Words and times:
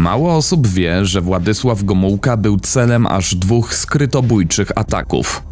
Mało 0.00 0.34
osób 0.36 0.66
wie, 0.66 1.06
że 1.06 1.20
Władysław 1.20 1.84
Gomułka 1.84 2.36
był 2.36 2.58
celem 2.58 3.06
aż 3.06 3.34
dwóch 3.34 3.74
skrytobójczych 3.74 4.72
ataków. 4.74 5.42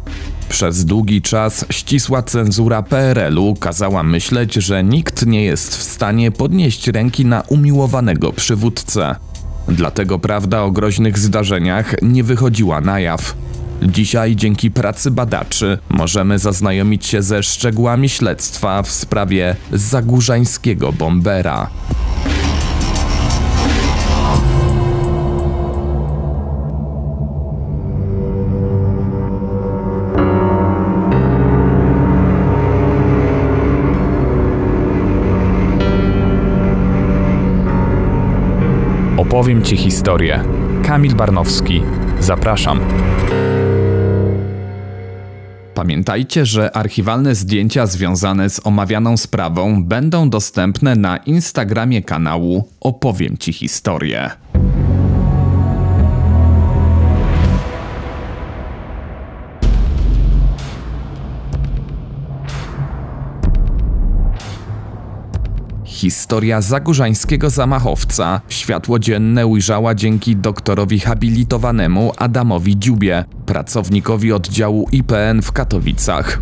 Przez 0.49 0.85
długi 0.85 1.21
czas 1.21 1.65
ścisła 1.69 2.21
cenzura 2.23 2.83
PRL-u 2.83 3.55
kazała 3.55 4.03
myśleć, 4.03 4.53
że 4.53 4.83
nikt 4.83 5.25
nie 5.25 5.43
jest 5.43 5.77
w 5.77 5.83
stanie 5.83 6.31
podnieść 6.31 6.87
ręki 6.87 7.25
na 7.25 7.41
umiłowanego 7.41 8.33
przywódcę. 8.33 9.15
Dlatego 9.67 10.19
prawda 10.19 10.61
o 10.61 10.71
groźnych 10.71 11.17
zdarzeniach 11.17 11.95
nie 12.01 12.23
wychodziła 12.23 12.81
na 12.81 12.99
jaw. 12.99 13.35
Dzisiaj 13.83 14.35
dzięki 14.35 14.71
pracy 14.71 15.11
badaczy 15.11 15.77
możemy 15.89 16.39
zaznajomić 16.39 17.05
się 17.05 17.21
ze 17.21 17.43
szczegółami 17.43 18.09
śledztwa 18.09 18.83
w 18.83 18.91
sprawie 18.91 19.55
zagórzańskiego 19.71 20.93
bombera. 20.93 21.69
Opowiem 39.39 39.63
Ci 39.63 39.77
historię. 39.77 40.43
Kamil 40.83 41.15
Barnowski. 41.15 41.81
Zapraszam. 42.19 42.79
Pamiętajcie, 45.73 46.45
że 46.45 46.77
archiwalne 46.77 47.35
zdjęcia 47.35 47.85
związane 47.85 48.49
z 48.49 48.67
omawianą 48.67 49.17
sprawą 49.17 49.83
będą 49.83 50.29
dostępne 50.29 50.95
na 50.95 51.17
Instagramie 51.17 52.01
kanału 52.01 52.69
Opowiem 52.79 53.37
Ci 53.37 53.53
historię. 53.53 54.31
Historia 65.99 66.61
zagórzańskiego 66.61 67.49
zamachowca 67.49 68.41
światło 68.49 68.99
dzienne 68.99 69.47
ujrzała 69.47 69.95
dzięki 69.95 70.35
doktorowi 70.35 70.99
habilitowanemu 70.99 72.11
Adamowi 72.17 72.77
Dziubie, 72.77 73.25
pracownikowi 73.45 74.33
oddziału 74.33 74.87
IPN 74.91 75.41
w 75.41 75.51
Katowicach. 75.51 76.41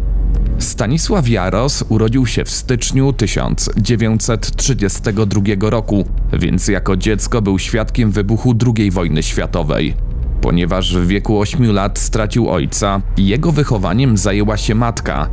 Stanisław 0.59 1.30
Jaros 1.30 1.83
urodził 1.89 2.25
się 2.25 2.45
w 2.45 2.49
styczniu 2.49 3.14
1932 3.14 5.69
roku, 5.69 6.05
więc 6.33 6.67
jako 6.67 6.97
dziecko 6.97 7.42
był 7.42 7.59
świadkiem 7.59 8.11
wybuchu 8.11 8.55
II 8.77 8.92
wojny 8.92 9.23
światowej. 9.23 10.06
Ponieważ 10.41 10.97
w 10.97 11.07
wieku 11.07 11.39
8 11.39 11.71
lat 11.71 11.99
stracił 11.99 12.49
ojca, 12.49 13.02
jego 13.17 13.52
wychowaniem 13.52 14.17
zajęła 14.17 14.57
się 14.57 14.75
matka, 14.75 15.30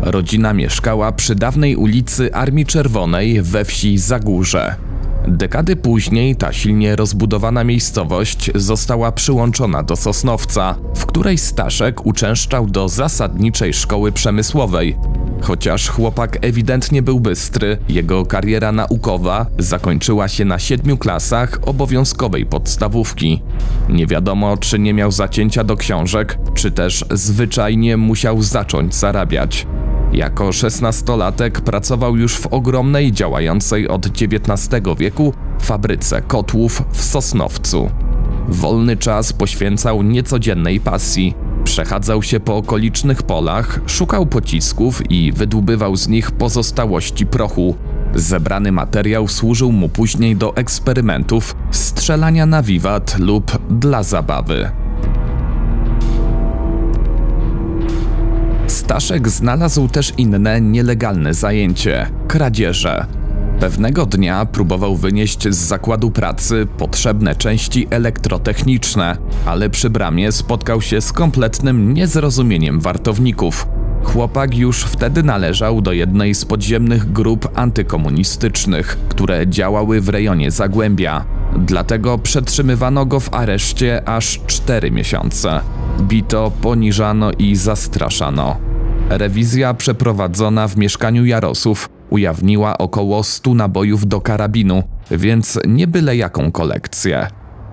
Rodzina 0.00 0.52
mieszkała 0.52 1.12
przy 1.12 1.34
dawnej 1.34 1.76
ulicy 1.76 2.34
Armii 2.34 2.66
Czerwonej 2.66 3.42
we 3.42 3.64
wsi 3.64 3.98
Zagórze. 3.98 4.87
Dekady 5.30 5.76
później 5.76 6.36
ta 6.36 6.52
silnie 6.52 6.96
rozbudowana 6.96 7.64
miejscowość 7.64 8.50
została 8.54 9.12
przyłączona 9.12 9.82
do 9.82 9.96
Sosnowca, 9.96 10.74
w 10.96 11.06
której 11.06 11.38
Staszek 11.38 12.06
uczęszczał 12.06 12.66
do 12.66 12.88
zasadniczej 12.88 13.74
szkoły 13.74 14.12
przemysłowej. 14.12 14.96
Chociaż 15.42 15.88
chłopak 15.88 16.38
ewidentnie 16.40 17.02
był 17.02 17.20
bystry, 17.20 17.78
jego 17.88 18.26
kariera 18.26 18.72
naukowa 18.72 19.46
zakończyła 19.58 20.28
się 20.28 20.44
na 20.44 20.58
siedmiu 20.58 20.96
klasach 20.96 21.58
obowiązkowej 21.62 22.46
podstawówki. 22.46 23.42
Nie 23.88 24.06
wiadomo, 24.06 24.56
czy 24.56 24.78
nie 24.78 24.94
miał 24.94 25.10
zacięcia 25.10 25.64
do 25.64 25.76
książek, 25.76 26.38
czy 26.54 26.70
też 26.70 27.04
zwyczajnie 27.10 27.96
musiał 27.96 28.42
zacząć 28.42 28.94
zarabiać. 28.94 29.66
Jako 30.12 30.52
szesnastolatek 30.52 31.60
pracował 31.60 32.16
już 32.16 32.36
w 32.36 32.46
ogromnej, 32.46 33.12
działającej 33.12 33.88
od 33.88 34.06
XIX 34.06 34.70
wieku 34.98 35.32
fabryce 35.60 36.22
kotłów 36.22 36.82
w 36.92 37.02
Sosnowcu. 37.02 37.90
Wolny 38.48 38.96
czas 38.96 39.32
poświęcał 39.32 40.02
niecodziennej 40.02 40.80
pasji. 40.80 41.34
Przechadzał 41.64 42.22
się 42.22 42.40
po 42.40 42.56
okolicznych 42.56 43.22
polach, 43.22 43.80
szukał 43.86 44.26
pocisków 44.26 45.10
i 45.10 45.32
wydłubywał 45.32 45.96
z 45.96 46.08
nich 46.08 46.30
pozostałości 46.30 47.26
prochu. 47.26 47.76
Zebrany 48.14 48.72
materiał 48.72 49.28
służył 49.28 49.72
mu 49.72 49.88
później 49.88 50.36
do 50.36 50.56
eksperymentów, 50.56 51.56
strzelania 51.70 52.46
na 52.46 52.62
wiwat 52.62 53.18
lub 53.18 53.58
dla 53.70 54.02
zabawy. 54.02 54.70
Staszek 58.88 59.28
znalazł 59.28 59.88
też 59.88 60.12
inne 60.18 60.60
nielegalne 60.60 61.34
zajęcie 61.34 62.10
kradzieże. 62.28 63.06
Pewnego 63.60 64.06
dnia 64.06 64.46
próbował 64.46 64.96
wynieść 64.96 65.48
z 65.48 65.56
zakładu 65.56 66.10
pracy 66.10 66.66
potrzebne 66.78 67.34
części 67.34 67.86
elektrotechniczne, 67.90 69.16
ale 69.46 69.70
przy 69.70 69.90
bramie 69.90 70.32
spotkał 70.32 70.80
się 70.80 71.00
z 71.00 71.12
kompletnym 71.12 71.94
niezrozumieniem 71.94 72.80
wartowników. 72.80 73.66
Chłopak 74.04 74.56
już 74.56 74.82
wtedy 74.84 75.22
należał 75.22 75.80
do 75.82 75.92
jednej 75.92 76.34
z 76.34 76.44
podziemnych 76.44 77.12
grup 77.12 77.48
antykomunistycznych, 77.54 78.98
które 79.08 79.46
działały 79.46 80.00
w 80.00 80.08
rejonie 80.08 80.50
Zagłębia. 80.50 81.24
Dlatego 81.56 82.18
przetrzymywano 82.18 83.06
go 83.06 83.20
w 83.20 83.34
areszcie 83.34 84.08
aż 84.08 84.40
4 84.46 84.90
miesiące. 84.90 85.60
Bito, 86.00 86.52
poniżano 86.62 87.30
i 87.38 87.56
zastraszano. 87.56 88.67
Rewizja 89.10 89.74
przeprowadzona 89.74 90.68
w 90.68 90.76
mieszkaniu 90.76 91.24
Jarosów 91.24 91.88
ujawniła 92.10 92.78
około 92.78 93.24
100 93.24 93.54
nabojów 93.54 94.06
do 94.06 94.20
karabinu, 94.20 94.82
więc 95.10 95.58
nie 95.66 95.86
byle 95.86 96.16
jaką 96.16 96.52
kolekcję. 96.52 97.26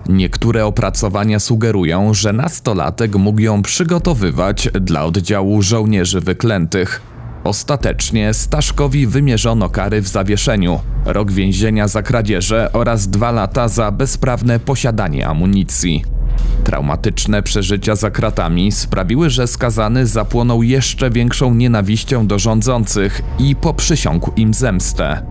Niektóre 0.08 0.66
opracowania 0.66 1.38
sugerują, 1.38 2.14
że 2.14 2.32
nastolatek 2.32 3.16
mógł 3.16 3.40
ją 3.40 3.62
przygotowywać 3.62 4.68
dla 4.80 5.04
oddziału 5.04 5.62
żołnierzy 5.62 6.20
wyklętych. 6.20 7.02
Ostatecznie 7.44 8.34
Staszkowi 8.34 9.06
wymierzono 9.06 9.68
kary 9.68 10.02
w 10.02 10.08
zawieszeniu, 10.08 10.80
rok 11.04 11.32
więzienia 11.32 11.88
za 11.88 12.02
kradzieże 12.02 12.72
oraz 12.72 13.08
dwa 13.08 13.30
lata 13.30 13.68
za 13.68 13.90
bezprawne 13.90 14.60
posiadanie 14.60 15.28
amunicji. 15.28 16.15
Traumatyczne 16.64 17.42
przeżycia 17.42 17.96
za 17.96 18.10
kratami 18.10 18.72
sprawiły, 18.72 19.30
że 19.30 19.46
skazany 19.46 20.06
zapłonął 20.06 20.62
jeszcze 20.62 21.10
większą 21.10 21.54
nienawiścią 21.54 22.26
do 22.26 22.38
rządzących 22.38 23.22
i 23.38 23.56
poprzysiągł 23.56 24.32
im 24.36 24.54
zemstę. 24.54 25.22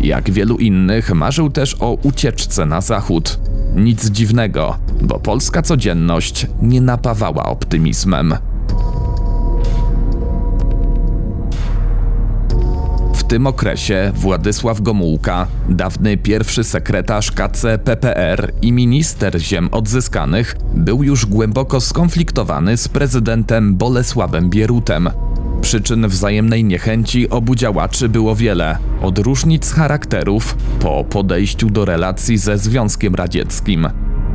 Jak 0.00 0.30
wielu 0.30 0.56
innych, 0.56 1.14
marzył 1.14 1.50
też 1.50 1.76
o 1.80 1.92
ucieczce 2.02 2.66
na 2.66 2.80
zachód. 2.80 3.38
Nic 3.76 4.10
dziwnego, 4.10 4.78
bo 5.02 5.20
polska 5.20 5.62
codzienność 5.62 6.46
nie 6.62 6.80
napawała 6.80 7.44
optymizmem. 7.44 8.34
Tym 13.28 13.46
okresie 13.46 14.12
Władysław 14.14 14.80
Gomułka, 14.80 15.46
dawny 15.68 16.16
pierwszy 16.16 16.64
sekretarz 16.64 17.32
KC 17.32 17.78
PPR 17.84 18.52
i 18.62 18.72
minister 18.72 19.40
ziem 19.40 19.68
odzyskanych, 19.72 20.56
był 20.74 21.02
już 21.02 21.26
głęboko 21.26 21.80
skonfliktowany 21.80 22.76
z 22.76 22.88
prezydentem 22.88 23.76
Bolesławem 23.76 24.50
Bierutem. 24.50 25.10
Przyczyn 25.60 26.08
wzajemnej 26.08 26.64
niechęci 26.64 27.30
obu 27.30 27.54
działaczy 27.54 28.08
było 28.08 28.36
wiele, 28.36 28.78
od 29.02 29.18
różnic 29.18 29.72
charakterów 29.72 30.56
po 30.80 31.04
podejściu 31.04 31.70
do 31.70 31.84
relacji 31.84 32.38
ze 32.38 32.58
Związkiem 32.58 33.14
Radzieckim. 33.14 33.88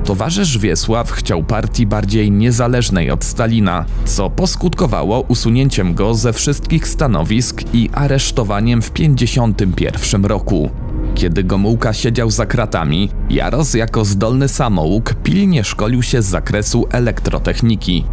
Towarzysz 0.05 0.57
Wiesław 0.57 1.11
chciał 1.11 1.43
partii 1.43 1.85
bardziej 1.85 2.31
niezależnej 2.31 3.11
od 3.11 3.23
Stalina, 3.23 3.85
co 4.05 4.29
poskutkowało 4.29 5.21
usunięciem 5.21 5.93
go 5.93 6.13
ze 6.13 6.33
wszystkich 6.33 6.87
stanowisk 6.87 7.61
i 7.73 7.89
aresztowaniem 7.93 8.81
w 8.81 8.91
1951 8.91 10.25
roku. 10.25 10.69
Kiedy 11.15 11.43
Gomułka 11.43 11.93
siedział 11.93 12.31
za 12.31 12.45
kratami, 12.45 13.09
Jaros 13.29 13.73
jako 13.73 14.05
zdolny 14.05 14.47
samouk 14.47 15.13
pilnie 15.13 15.63
szkolił 15.63 16.03
się 16.03 16.21
z 16.21 16.25
zakresu 16.25 16.87
elektrotechniki. 16.91 18.05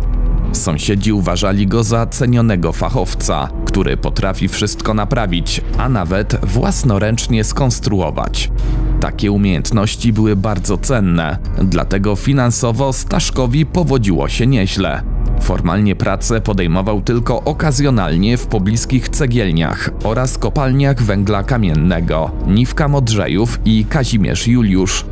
Sąsiedzi 0.52 1.12
uważali 1.12 1.66
go 1.66 1.84
za 1.84 2.06
cenionego 2.06 2.72
fachowca, 2.72 3.48
który 3.64 3.96
potrafi 3.96 4.48
wszystko 4.48 4.94
naprawić, 4.94 5.60
a 5.78 5.88
nawet 5.88 6.36
własnoręcznie 6.46 7.44
skonstruować. 7.44 8.50
Takie 9.00 9.32
umiejętności 9.32 10.12
były 10.12 10.36
bardzo 10.36 10.78
cenne, 10.78 11.38
dlatego 11.62 12.16
finansowo 12.16 12.92
Staszkowi 12.92 13.66
powodziło 13.66 14.28
się 14.28 14.46
nieźle. 14.46 15.02
Formalnie 15.40 15.96
pracę 15.96 16.40
podejmował 16.40 17.00
tylko 17.00 17.44
okazjonalnie 17.44 18.36
w 18.36 18.46
pobliskich 18.46 19.08
cegielniach 19.08 19.90
oraz 20.04 20.38
kopalniach 20.38 21.02
węgla 21.02 21.42
kamiennego 21.42 22.30
Niwka 22.46 22.88
Modrzejów 22.88 23.58
i 23.64 23.84
Kazimierz 23.84 24.46
Juliusz. 24.46 25.04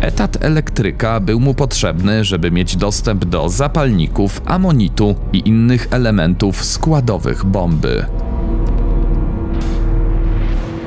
Etat 0.00 0.44
elektryka 0.44 1.20
był 1.20 1.40
mu 1.40 1.54
potrzebny, 1.54 2.24
żeby 2.24 2.50
mieć 2.50 2.76
dostęp 2.76 3.24
do 3.24 3.48
zapalników, 3.48 4.42
amonitu 4.46 5.14
i 5.32 5.48
innych 5.48 5.88
elementów 5.90 6.64
składowych 6.64 7.44
bomby. 7.44 8.06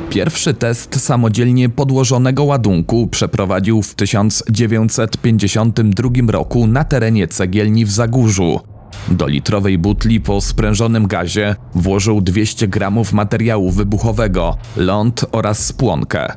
Pierwszy 0.10 0.54
test 0.54 1.02
samodzielnie 1.02 1.70
podłożonego 1.70 2.44
ładunku 2.44 3.08
przeprowadził 3.08 3.82
w 3.82 3.96
1952 3.96 6.10
roku 6.28 6.68
na 6.68 6.84
terenie 6.84 7.28
cegielni 7.28 7.86
w 7.86 7.92
Zagórzu. 7.92 8.60
Do 9.12 9.28
litrowej 9.28 9.78
butli 9.78 10.22
po 10.22 10.42
sprężonym 10.42 11.08
gazie 11.08 11.56
włożył 11.76 12.22
200 12.22 12.68
gramów 12.68 13.14
materiału 13.14 13.72
wybuchowego, 13.72 14.58
ląd 14.78 15.26
oraz 15.32 15.66
spłonkę. 15.66 16.34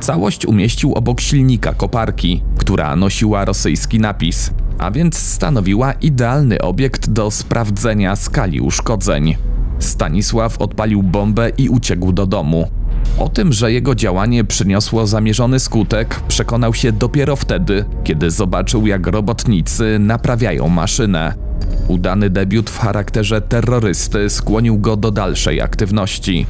Całość 0.00 0.46
umieścił 0.46 0.94
obok 0.94 1.20
silnika 1.20 1.74
koparki, 1.74 2.42
która 2.58 2.96
nosiła 2.96 3.44
rosyjski 3.44 4.00
napis, 4.00 4.50
a 4.78 4.90
więc 4.90 5.18
stanowiła 5.18 5.92
idealny 5.92 6.60
obiekt 6.60 7.10
do 7.10 7.30
sprawdzenia 7.30 8.16
skali 8.16 8.60
uszkodzeń. 8.60 9.36
Stanisław 9.78 10.58
odpalił 10.58 11.02
bombę 11.02 11.50
i 11.58 11.68
uciekł 11.68 12.12
do 12.12 12.26
domu. 12.26 12.75
O 13.18 13.28
tym, 13.28 13.52
że 13.52 13.72
jego 13.72 13.94
działanie 13.94 14.44
przyniosło 14.44 15.06
zamierzony 15.06 15.60
skutek, 15.60 16.20
przekonał 16.28 16.74
się 16.74 16.92
dopiero 16.92 17.36
wtedy, 17.36 17.84
kiedy 18.04 18.30
zobaczył, 18.30 18.86
jak 18.86 19.06
robotnicy 19.06 19.98
naprawiają 20.00 20.68
maszynę. 20.68 21.34
Udany 21.88 22.30
debiut 22.30 22.70
w 22.70 22.78
charakterze 22.78 23.40
terrorysty 23.40 24.30
skłonił 24.30 24.78
go 24.78 24.96
do 24.96 25.10
dalszej 25.10 25.60
aktywności. 25.60 26.46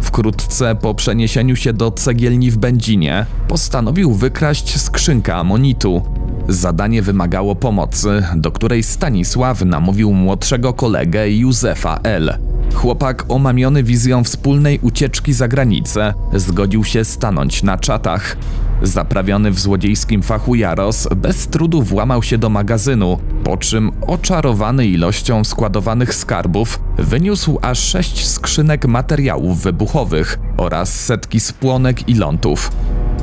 Wkrótce 0.00 0.74
po 0.74 0.94
przeniesieniu 0.94 1.56
się 1.56 1.72
do 1.72 1.90
cegielni 1.90 2.50
w 2.50 2.56
Będzinie 2.56 3.26
postanowił 3.48 4.14
wykraść 4.14 4.80
skrzynkę 4.80 5.34
amonitu. 5.34 6.02
Zadanie 6.48 7.02
wymagało 7.02 7.54
pomocy, 7.54 8.22
do 8.36 8.52
której 8.52 8.82
Stanisław 8.82 9.64
namówił 9.64 10.12
młodszego 10.12 10.72
kolegę 10.72 11.30
Józefa 11.30 12.00
L. 12.02 12.38
Chłopak 12.74 13.24
omamiony 13.28 13.82
wizją 13.82 14.24
wspólnej 14.24 14.78
ucieczki 14.82 15.32
za 15.32 15.48
granicę 15.48 16.14
zgodził 16.34 16.84
się 16.84 17.04
stanąć 17.04 17.62
na 17.62 17.78
czatach. 17.78 18.36
Zaprawiony 18.82 19.50
w 19.50 19.60
złodziejskim 19.60 20.22
fachu 20.22 20.54
Jaros 20.54 21.08
bez 21.16 21.46
trudu 21.46 21.82
włamał 21.82 22.22
się 22.22 22.38
do 22.38 22.48
magazynu, 22.48 23.18
po 23.44 23.56
czym 23.56 23.92
oczarowany 24.06 24.86
ilością 24.86 25.44
składowanych 25.44 26.14
skarbów 26.14 26.80
wyniósł 26.98 27.58
aż 27.62 27.78
sześć 27.78 28.26
skrzynek 28.28 28.86
materiałów 28.86 29.62
wybuchowych 29.62 30.38
oraz 30.56 31.04
setki 31.04 31.40
spłonek 31.40 32.08
i 32.08 32.14
lądów. 32.14 32.72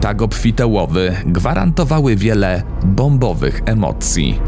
Tak 0.02 0.22
obfite 0.22 0.68
łowy 0.68 1.16
gwarantowały 1.26 2.16
wiele 2.16 2.64
bombowych 2.86 3.62
emocji. 3.66 4.40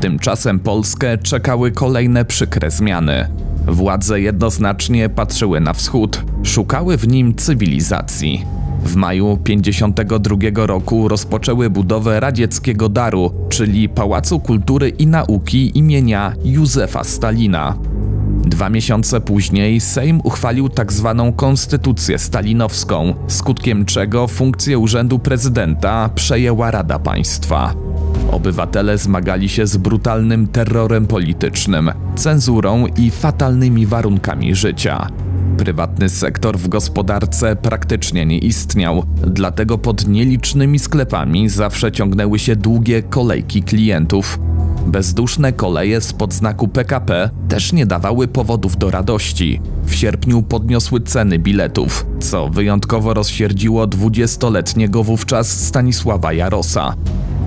Tymczasem 0.00 0.60
Polskę 0.60 1.18
czekały 1.18 1.70
kolejne 1.70 2.24
przykre 2.24 2.70
zmiany. 2.70 3.26
Władze 3.66 4.20
jednoznacznie 4.20 5.08
patrzyły 5.08 5.60
na 5.60 5.72
wschód, 5.72 6.24
szukały 6.42 6.96
w 6.96 7.08
nim 7.08 7.34
cywilizacji. 7.34 8.44
W 8.84 8.96
maju 8.96 9.38
52 9.44 10.36
roku 10.66 11.08
rozpoczęły 11.08 11.70
budowę 11.70 12.20
radzieckiego 12.20 12.88
daru, 12.88 13.32
czyli 13.48 13.88
Pałacu 13.88 14.40
Kultury 14.40 14.88
i 14.88 15.06
Nauki 15.06 15.78
imienia 15.78 16.32
Józefa 16.44 17.04
Stalina. 17.04 17.74
Dwa 18.44 18.70
miesiące 18.70 19.20
później 19.20 19.80
Sejm 19.80 20.20
uchwalił 20.24 20.68
tzw. 20.68 21.14
Tak 21.16 21.36
konstytucję 21.36 22.18
stalinowską, 22.18 23.14
skutkiem 23.28 23.84
czego 23.84 24.28
funkcję 24.28 24.78
urzędu 24.78 25.18
prezydenta 25.18 26.10
przejęła 26.14 26.70
Rada 26.70 26.98
Państwa. 26.98 27.74
Obywatele 28.32 28.98
zmagali 28.98 29.48
się 29.48 29.66
z 29.66 29.76
brutalnym 29.76 30.46
terrorem 30.46 31.06
politycznym, 31.06 31.90
cenzurą 32.16 32.86
i 32.86 33.10
fatalnymi 33.10 33.86
warunkami 33.86 34.54
życia. 34.54 35.06
Prywatny 35.56 36.08
sektor 36.08 36.58
w 36.58 36.68
gospodarce 36.68 37.56
praktycznie 37.56 38.26
nie 38.26 38.38
istniał, 38.38 39.04
dlatego 39.26 39.78
pod 39.78 40.08
nielicznymi 40.08 40.78
sklepami 40.78 41.48
zawsze 41.48 41.92
ciągnęły 41.92 42.38
się 42.38 42.56
długie 42.56 43.02
kolejki 43.02 43.62
klientów. 43.62 44.38
Bezduszne 44.86 45.52
koleje 45.52 46.00
spod 46.00 46.34
znaku 46.34 46.68
PKP 46.68 47.30
też 47.48 47.72
nie 47.72 47.86
dawały 47.86 48.28
powodów 48.28 48.76
do 48.76 48.90
radości. 48.90 49.60
W 49.84 49.94
sierpniu 49.94 50.42
podniosły 50.42 51.00
ceny 51.00 51.38
biletów, 51.38 52.06
co 52.20 52.48
wyjątkowo 52.48 53.14
rozsierdziło 53.14 53.86
dwudziestoletniego 53.86 55.04
wówczas 55.04 55.66
Stanisława 55.66 56.32
Jarosa. 56.32 56.94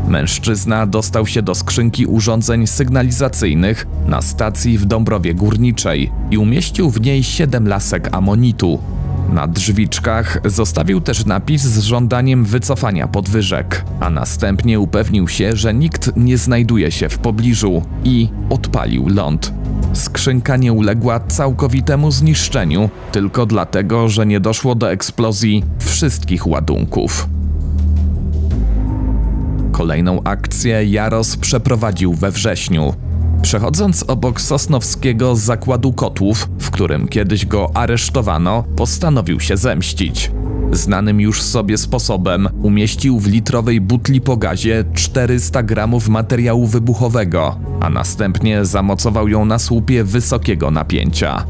Mężczyzna 0.07 0.87
dostał 0.87 1.27
się 1.27 1.41
do 1.41 1.55
skrzynki 1.55 2.05
urządzeń 2.05 2.67
sygnalizacyjnych 2.67 3.87
na 4.07 4.21
stacji 4.21 4.77
w 4.77 4.85
Dąbrowie 4.85 5.33
Górniczej 5.33 6.11
i 6.31 6.37
umieścił 6.37 6.89
w 6.89 7.01
niej 7.01 7.23
siedem 7.23 7.67
lasek 7.67 8.09
amonitu. 8.11 8.79
Na 9.33 9.47
drzwiczkach 9.47 10.41
zostawił 10.45 11.01
też 11.01 11.25
napis 11.25 11.61
z 11.61 11.79
żądaniem 11.83 12.45
wycofania 12.45 13.07
podwyżek, 13.07 13.85
a 13.99 14.09
następnie 14.09 14.79
upewnił 14.79 15.27
się, 15.27 15.55
że 15.55 15.73
nikt 15.73 16.11
nie 16.17 16.37
znajduje 16.37 16.91
się 16.91 17.09
w 17.09 17.17
pobliżu 17.17 17.81
i 18.03 18.29
odpalił 18.49 19.09
ląd. 19.09 19.53
Skrzynka 19.93 20.57
nie 20.57 20.73
uległa 20.73 21.19
całkowitemu 21.19 22.11
zniszczeniu, 22.11 22.89
tylko 23.11 23.45
dlatego, 23.45 24.09
że 24.09 24.25
nie 24.25 24.39
doszło 24.39 24.75
do 24.75 24.91
eksplozji 24.91 25.63
wszystkich 25.79 26.47
ładunków. 26.47 27.27
Kolejną 29.73 30.23
akcję 30.23 30.85
Jaros 30.85 31.37
przeprowadził 31.37 32.13
we 32.13 32.31
wrześniu. 32.31 32.93
Przechodząc 33.41 34.03
obok 34.07 34.41
Sosnowskiego 34.41 35.35
zakładu 35.35 35.93
kotłów, 35.93 36.49
w 36.59 36.71
którym 36.71 37.07
kiedyś 37.07 37.45
go 37.45 37.71
aresztowano, 37.73 38.63
postanowił 38.75 39.39
się 39.39 39.57
zemścić. 39.57 40.31
Znanym 40.71 41.21
już 41.21 41.41
sobie 41.41 41.77
sposobem 41.77 42.49
umieścił 42.61 43.19
w 43.19 43.27
litrowej 43.27 43.81
butli 43.81 44.21
po 44.21 44.37
gazie 44.37 44.83
400 44.93 45.63
gramów 45.63 46.09
materiału 46.09 46.67
wybuchowego, 46.67 47.59
a 47.79 47.89
następnie 47.89 48.65
zamocował 48.65 49.27
ją 49.27 49.45
na 49.45 49.59
słupie 49.59 50.03
wysokiego 50.03 50.71
napięcia. 50.71 51.45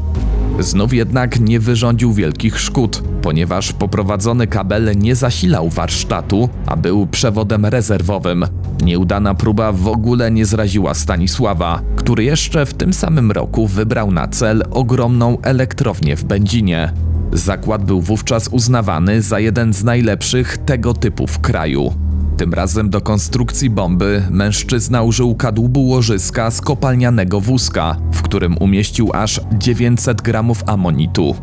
Znów 0.58 0.94
jednak 0.94 1.40
nie 1.40 1.60
wyrządził 1.60 2.12
wielkich 2.12 2.60
szkód, 2.60 3.02
ponieważ 3.22 3.72
poprowadzony 3.72 4.46
kabel 4.46 4.96
nie 4.96 5.14
zasilał 5.14 5.68
warsztatu, 5.68 6.48
a 6.66 6.76
był 6.76 7.06
przewodem 7.06 7.66
rezerwowym. 7.66 8.44
Nieudana 8.84 9.34
próba 9.34 9.72
w 9.72 9.88
ogóle 9.88 10.30
nie 10.30 10.46
zraziła 10.46 10.94
Stanisława, 10.94 11.82
który 11.96 12.24
jeszcze 12.24 12.66
w 12.66 12.74
tym 12.74 12.92
samym 12.92 13.30
roku 13.30 13.66
wybrał 13.66 14.10
na 14.10 14.28
cel 14.28 14.62
ogromną 14.70 15.40
elektrownię 15.42 16.16
w 16.16 16.24
Będzinie. 16.24 16.92
Zakład 17.32 17.84
był 17.84 18.00
wówczas 18.00 18.48
uznawany 18.48 19.22
za 19.22 19.40
jeden 19.40 19.72
z 19.72 19.84
najlepszych 19.84 20.58
tego 20.58 20.94
typu 20.94 21.26
w 21.26 21.40
kraju. 21.40 22.03
Tym 22.36 22.54
razem 22.54 22.90
do 22.90 23.00
konstrukcji 23.00 23.70
bomby 23.70 24.22
mężczyzna 24.30 25.02
użył 25.02 25.34
kadłubu 25.34 25.86
łożyska 25.88 26.50
z 26.50 26.60
kopalnianego 26.60 27.40
wózka, 27.40 27.96
w 28.12 28.22
którym 28.22 28.58
umieścił 28.58 29.10
aż 29.12 29.40
900 29.52 30.22
gramów 30.22 30.62
amonitu. 30.66 31.36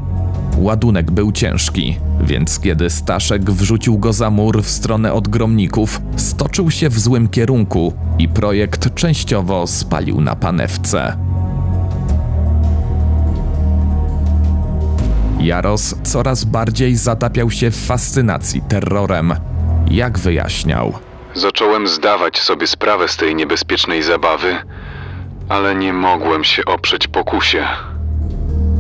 Ładunek 0.58 1.12
był 1.12 1.32
ciężki, 1.32 1.98
więc 2.22 2.60
kiedy 2.60 2.90
Staszek 2.90 3.52
wrzucił 3.52 3.98
go 3.98 4.14
za 4.14 4.30
mur 4.30 4.64
w 4.64 4.70
stronę 4.70 5.14
odgromników, 5.14 6.02
stoczył 6.16 6.72
się 6.72 6.90
w 6.90 7.00
złym 7.00 7.28
kierunku 7.28 7.94
i 8.20 8.30
projekt 8.30 8.96
częściowo 8.96 9.68
spalił 9.68 10.22
na 10.22 10.36
panewce. 10.36 11.18
Jaros 15.40 15.96
coraz 16.04 16.44
bardziej 16.44 16.96
zatapiał 16.96 17.52
się 17.52 17.72
w 17.72 17.76
fascynacji 17.76 18.62
terrorem. 18.62 19.34
Jak 19.92 20.20
wyjaśniał? 20.20 20.94
Zacząłem 21.34 21.88
zdawać 21.88 22.40
sobie 22.40 22.68
sprawę 22.68 23.08
z 23.08 23.18
tej 23.18 23.36
niebezpiecznej 23.36 24.04
zabawy, 24.04 24.56
ale 25.50 25.76
nie 25.76 25.94
mogłem 25.94 26.44
się 26.44 26.66
oprzeć 26.66 27.08
pokusie. 27.08 27.64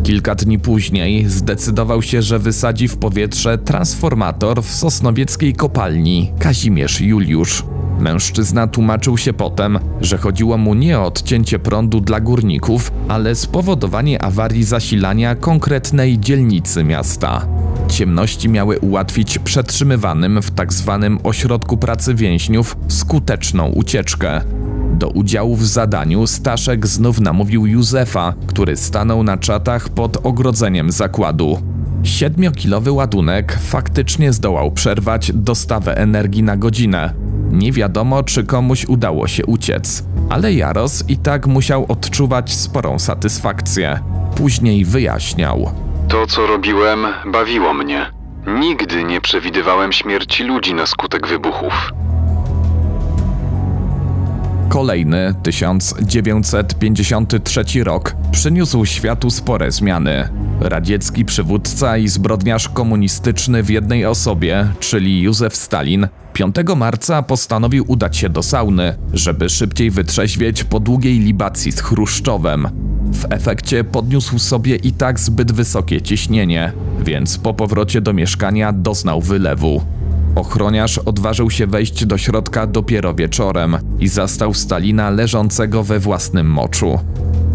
Kilka 0.03 0.35
dni 0.35 0.59
później 0.59 1.25
zdecydował 1.25 2.01
się, 2.01 2.21
że 2.21 2.39
wysadzi 2.39 2.87
w 2.87 2.97
powietrze 2.97 3.57
transformator 3.57 4.63
w 4.63 4.73
sosnowieckiej 4.73 5.53
kopalni 5.53 6.31
Kazimierz 6.39 7.01
Juliusz. 7.01 7.63
Mężczyzna 7.99 8.67
tłumaczył 8.67 9.17
się 9.17 9.33
potem, 9.33 9.79
że 10.01 10.17
chodziło 10.17 10.57
mu 10.57 10.73
nie 10.73 10.99
o 10.99 11.05
odcięcie 11.05 11.59
prądu 11.59 12.01
dla 12.01 12.19
górników, 12.19 12.91
ale 13.07 13.35
spowodowanie 13.35 14.21
awarii 14.21 14.63
zasilania 14.63 15.35
konkretnej 15.35 16.19
dzielnicy 16.19 16.83
miasta. 16.83 17.47
Ciemności 17.91 18.49
miały 18.49 18.79
ułatwić 18.79 19.39
przetrzymywanym 19.39 20.41
w 20.41 20.51
tzw. 20.51 20.99
Tak 21.01 21.25
ośrodku 21.25 21.77
pracy 21.77 22.15
więźniów 22.15 22.77
skuteczną 22.87 23.67
ucieczkę. 23.67 24.41
Do 24.93 25.09
udziału 25.09 25.55
w 25.55 25.65
zadaniu 25.65 26.27
Staszek 26.27 26.87
znów 26.87 27.19
namówił 27.19 27.65
Józefa, 27.65 28.33
który 28.47 28.77
stanął 28.77 29.23
na 29.23 29.37
czatach 29.37 29.89
pod 29.89 30.25
ogrodzeniem 30.25 30.91
zakładu. 30.91 31.61
Siedmiokilowy 32.03 32.91
ładunek 32.91 33.57
faktycznie 33.61 34.33
zdołał 34.33 34.71
przerwać 34.71 35.31
dostawę 35.33 35.97
energii 35.97 36.43
na 36.43 36.57
godzinę. 36.57 37.13
Nie 37.51 37.71
wiadomo, 37.71 38.23
czy 38.23 38.43
komuś 38.43 38.85
udało 38.85 39.27
się 39.27 39.45
uciec, 39.45 40.03
ale 40.29 40.53
Jaros 40.53 41.03
i 41.07 41.17
tak 41.17 41.47
musiał 41.47 41.85
odczuwać 41.89 42.53
sporą 42.53 42.99
satysfakcję. 42.99 43.99
Później 44.35 44.85
wyjaśniał. 44.85 45.90
To, 46.11 46.27
co 46.27 46.47
robiłem, 46.47 47.07
bawiło 47.25 47.73
mnie. 47.73 48.11
Nigdy 48.47 49.03
nie 49.03 49.21
przewidywałem 49.21 49.91
śmierci 49.91 50.43
ludzi 50.43 50.73
na 50.73 50.85
skutek 50.85 51.27
wybuchów. 51.27 51.73
Kolejny 54.69 55.35
1953 55.43 57.83
rok 57.83 58.15
przyniósł 58.31 58.85
światu 58.85 59.29
spore 59.29 59.71
zmiany. 59.71 60.29
Radziecki 60.59 61.25
przywódca 61.25 61.97
i 61.97 62.07
zbrodniarz 62.07 62.69
komunistyczny 62.69 63.63
w 63.63 63.69
jednej 63.69 64.05
osobie, 64.05 64.67
czyli 64.79 65.21
Józef 65.21 65.55
Stalin, 65.55 66.07
5 66.33 66.55
marca 66.77 67.23
postanowił 67.23 67.85
udać 67.87 68.17
się 68.17 68.29
do 68.29 68.43
sauny, 68.43 68.95
żeby 69.13 69.49
szybciej 69.49 69.91
wytrzeźwieć 69.91 70.63
po 70.63 70.79
długiej 70.79 71.19
libacji 71.19 71.71
z 71.71 71.81
Chruszczowem. 71.81 72.67
W 73.13 73.25
efekcie 73.29 73.83
podniósł 73.83 74.39
sobie 74.39 74.75
i 74.75 74.91
tak 74.91 75.19
zbyt 75.19 75.51
wysokie 75.51 76.01
ciśnienie, 76.01 76.73
więc 77.05 77.37
po 77.37 77.53
powrocie 77.53 78.01
do 78.01 78.13
mieszkania 78.13 78.73
doznał 78.73 79.21
wylewu. 79.21 79.81
Ochroniarz 80.35 80.97
odważył 80.97 81.49
się 81.49 81.67
wejść 81.67 82.05
do 82.05 82.17
środka 82.17 82.67
dopiero 82.67 83.13
wieczorem 83.13 83.77
i 83.99 84.07
zastał 84.07 84.53
Stalina 84.53 85.09
leżącego 85.09 85.83
we 85.83 85.99
własnym 85.99 86.47
moczu. 86.47 86.99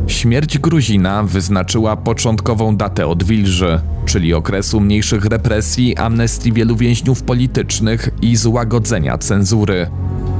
Śmierć 0.07 0.59
Gruzina 0.59 1.23
wyznaczyła 1.23 1.97
początkową 1.97 2.77
datę 2.77 3.07
odwilży, 3.07 3.81
czyli 4.05 4.35
okresu 4.35 4.81
mniejszych 4.81 5.25
represji, 5.25 5.97
amnestii 5.97 6.53
wielu 6.53 6.77
więźniów 6.77 7.23
politycznych 7.23 8.09
i 8.23 8.37
złagodzenia 8.37 9.19
cenzury. 9.19 9.87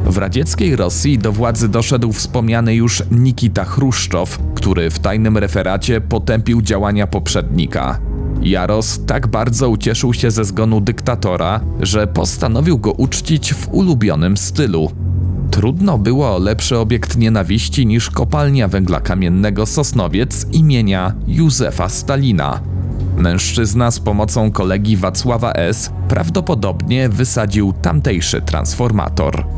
W 0.07 0.19
radzieckiej 0.19 0.77
Rosji 0.77 1.19
do 1.19 1.33
władzy 1.33 1.69
doszedł 1.69 2.13
wspomniany 2.13 2.75
już 2.75 3.03
Nikita 3.11 3.65
Chruszczow, 3.65 4.39
który 4.55 4.91
w 4.91 4.99
tajnym 4.99 5.39
referacie 5.39 6.01
potępił 6.01 6.63
działania 6.63 7.07
poprzednika. 7.07 7.99
Jaros 8.43 9.01
tak 9.07 9.27
bardzo 9.27 9.69
ucieszył 9.69 10.15
się 10.15 10.31
ze 10.31 10.45
zgonu 10.45 10.81
dyktatora, 10.81 11.61
że 11.81 12.07
postanowił 12.07 12.79
go 12.79 12.93
uczcić 12.93 13.55
w 13.55 13.69
ulubionym 13.69 14.37
stylu. 14.37 14.91
Trudno 15.51 15.99
było 15.99 16.35
o 16.35 16.39
lepszy 16.39 16.79
obiekt 16.79 17.17
nienawiści 17.17 17.87
niż 17.87 18.11
kopalnia 18.11 18.69
węgla 18.69 19.01
kamiennego 19.01 19.67
Sosnowiec 19.67 20.47
imienia 20.53 21.13
Józefa 21.27 21.89
Stalina. 21.89 22.61
Mężczyzna 23.17 23.91
z 23.91 24.01
pomocą 24.01 24.51
kolegi 24.51 24.97
Wacława 24.97 25.53
S. 25.53 25.93
prawdopodobnie 26.09 27.09
wysadził 27.09 27.73
tamtejszy 27.73 28.41
transformator. 28.41 29.56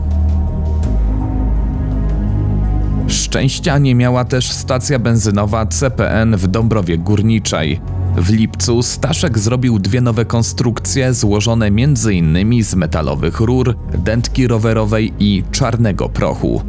Szczęścia 3.08 3.78
nie 3.78 3.94
miała 3.94 4.24
też 4.24 4.52
stacja 4.52 4.98
benzynowa 4.98 5.66
CPN 5.66 6.36
w 6.36 6.46
Dąbrowie 6.46 6.98
Górniczej. 6.98 7.80
W 8.16 8.30
lipcu 8.30 8.82
Staszek 8.82 9.38
zrobił 9.38 9.78
dwie 9.78 10.00
nowe 10.00 10.24
konstrukcje 10.24 11.14
złożone 11.14 11.66
m.in. 11.66 12.64
z 12.64 12.74
metalowych 12.74 13.40
rur, 13.40 13.76
dętki 13.98 14.46
rowerowej 14.46 15.12
i 15.18 15.42
czarnego 15.52 16.08
prochu. 16.08 16.62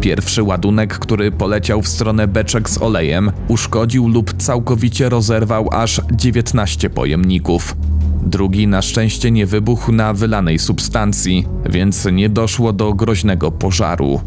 Pierwszy 0.00 0.42
ładunek, 0.42 0.98
który 0.98 1.32
poleciał 1.32 1.82
w 1.82 1.88
stronę 1.88 2.28
beczek 2.28 2.70
z 2.70 2.82
olejem, 2.82 3.32
uszkodził 3.48 4.08
lub 4.08 4.42
całkowicie 4.42 5.08
rozerwał 5.08 5.68
aż 5.72 6.00
19 6.12 6.90
pojemników. 6.90 7.76
Drugi 8.22 8.66
na 8.66 8.82
szczęście 8.82 9.30
nie 9.30 9.46
wybuchł 9.46 9.92
na 9.92 10.12
wylanej 10.12 10.58
substancji, 10.58 11.46
więc 11.70 12.08
nie 12.12 12.28
doszło 12.28 12.72
do 12.72 12.94
groźnego 12.94 13.50
pożaru. 13.50 14.20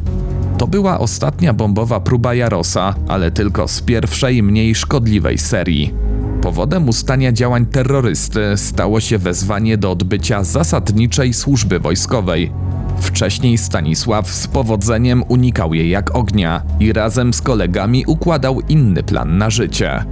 To 0.58 0.68
była 0.68 1.00
ostatnia 1.00 1.54
bombowa 1.54 2.00
próba 2.00 2.34
Jarosa, 2.34 2.96
ale 3.08 3.32
tylko 3.32 3.68
z 3.68 3.82
pierwszej, 3.82 4.44
mniej 4.44 4.76
szkodliwej 4.76 5.38
serii. 5.38 5.94
Powodem 6.42 6.90
ustania 6.90 7.32
działań 7.32 7.66
terrorysty 7.66 8.42
stało 8.56 9.00
się 9.00 9.18
wezwanie 9.18 9.78
do 9.78 9.92
odbycia 9.92 10.44
zasadniczej 10.44 11.34
służby 11.34 11.80
wojskowej. 11.80 12.52
Wcześniej 13.00 13.58
Stanisław 13.58 14.32
z 14.32 14.48
powodzeniem 14.48 15.24
unikał 15.28 15.74
jej 15.74 15.90
jak 15.90 16.16
ognia 16.16 16.62
i 16.80 16.94
razem 16.94 17.34
z 17.34 17.42
kolegami 17.42 18.04
układał 18.08 18.62
inny 18.62 19.04
plan 19.04 19.38
na 19.38 19.50
życie. 19.50 20.06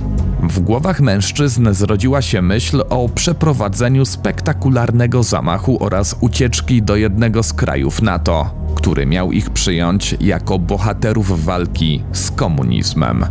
W 0.43 0.59
głowach 0.59 1.01
mężczyzn 1.01 1.73
zrodziła 1.73 2.21
się 2.21 2.41
myśl 2.41 2.83
o 2.89 3.09
przeprowadzeniu 3.09 4.05
spektakularnego 4.05 5.23
zamachu 5.23 5.83
oraz 5.83 6.15
ucieczki 6.21 6.81
do 6.81 6.95
jednego 6.95 7.43
z 7.43 7.53
krajów 7.53 8.01
NATO, 8.01 8.62
który 8.74 9.06
miał 9.06 9.32
ich 9.32 9.50
przyjąć 9.50 10.15
jako 10.20 10.60
bohaterów 10.60 11.46
walki 11.46 12.03
z 12.13 12.32
komunizmem. 12.32 13.25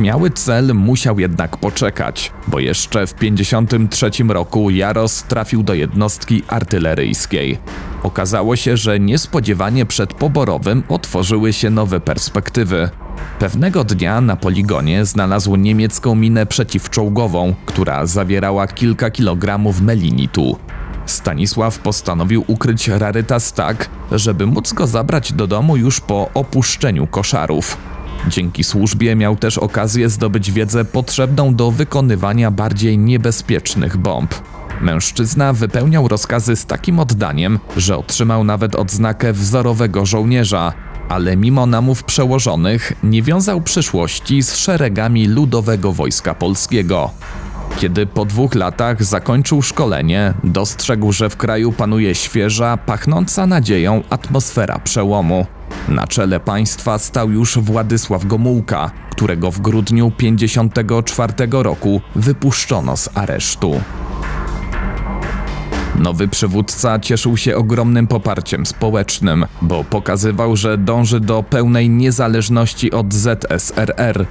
Śmiały 0.00 0.30
cel 0.30 0.74
musiał 0.74 1.20
jednak 1.20 1.56
poczekać, 1.56 2.32
bo 2.48 2.58
jeszcze 2.58 3.06
w 3.06 3.14
1953 3.14 4.24
roku 4.24 4.70
Jaros 4.70 5.22
trafił 5.22 5.62
do 5.62 5.74
jednostki 5.74 6.42
artyleryjskiej. 6.48 7.58
Okazało 8.02 8.56
się, 8.56 8.76
że 8.76 9.00
niespodziewanie 9.00 9.86
przed 9.86 10.14
poborowym 10.14 10.82
otworzyły 10.88 11.52
się 11.52 11.70
nowe 11.70 12.00
perspektywy. 12.00 12.90
Pewnego 13.38 13.84
dnia 13.84 14.20
na 14.20 14.36
poligonie 14.36 15.04
znalazł 15.04 15.56
niemiecką 15.56 16.14
minę 16.14 16.46
przeciwczołgową, 16.46 17.54
która 17.66 18.06
zawierała 18.06 18.66
kilka 18.66 19.10
kilogramów 19.10 19.80
melinitu. 19.80 20.58
Stanisław 21.06 21.78
postanowił 21.78 22.44
ukryć 22.46 22.88
rarytas 22.88 23.52
tak, 23.52 23.88
żeby 24.12 24.46
móc 24.46 24.72
go 24.72 24.86
zabrać 24.86 25.32
do 25.32 25.46
domu 25.46 25.76
już 25.76 26.00
po 26.00 26.30
opuszczeniu 26.34 27.06
koszarów. 27.06 27.89
Dzięki 28.28 28.64
służbie 28.64 29.16
miał 29.16 29.36
też 29.36 29.58
okazję 29.58 30.08
zdobyć 30.08 30.52
wiedzę 30.52 30.84
potrzebną 30.84 31.54
do 31.54 31.70
wykonywania 31.70 32.50
bardziej 32.50 32.98
niebezpiecznych 32.98 33.96
bomb. 33.96 34.34
Mężczyzna 34.80 35.52
wypełniał 35.52 36.08
rozkazy 36.08 36.56
z 36.56 36.66
takim 36.66 36.98
oddaniem, 36.98 37.58
że 37.76 37.96
otrzymał 37.96 38.44
nawet 38.44 38.76
odznakę 38.76 39.32
wzorowego 39.32 40.06
żołnierza, 40.06 40.72
ale 41.08 41.36
mimo 41.36 41.66
namów 41.66 42.04
przełożonych 42.04 42.92
nie 43.02 43.22
wiązał 43.22 43.60
przyszłości 43.60 44.42
z 44.42 44.56
szeregami 44.56 45.26
Ludowego 45.26 45.92
Wojska 45.92 46.34
Polskiego. 46.34 47.10
Kiedy 47.78 48.06
po 48.06 48.24
dwóch 48.24 48.54
latach 48.54 49.04
zakończył 49.04 49.62
szkolenie, 49.62 50.34
dostrzegł, 50.44 51.12
że 51.12 51.30
w 51.30 51.36
kraju 51.36 51.72
panuje 51.72 52.14
świeża, 52.14 52.76
pachnąca 52.76 53.46
nadzieją 53.46 54.02
atmosfera 54.10 54.78
przełomu. 54.78 55.46
Na 55.88 56.06
czele 56.06 56.40
państwa 56.40 56.98
stał 56.98 57.30
już 57.30 57.58
Władysław 57.58 58.26
Gomułka, 58.26 58.90
którego 59.10 59.50
w 59.50 59.60
grudniu 59.60 60.12
1954 60.16 61.32
roku 61.50 62.00
wypuszczono 62.14 62.96
z 62.96 63.08
aresztu. 63.14 63.80
Nowy 65.98 66.28
przywódca 66.28 66.98
cieszył 66.98 67.36
się 67.36 67.56
ogromnym 67.56 68.06
poparciem 68.06 68.66
społecznym, 68.66 69.46
bo 69.62 69.84
pokazywał, 69.84 70.56
że 70.56 70.78
dąży 70.78 71.20
do 71.20 71.42
pełnej 71.42 71.90
niezależności 71.90 72.92
od 72.92 73.14
ZSRR. 73.14 74.26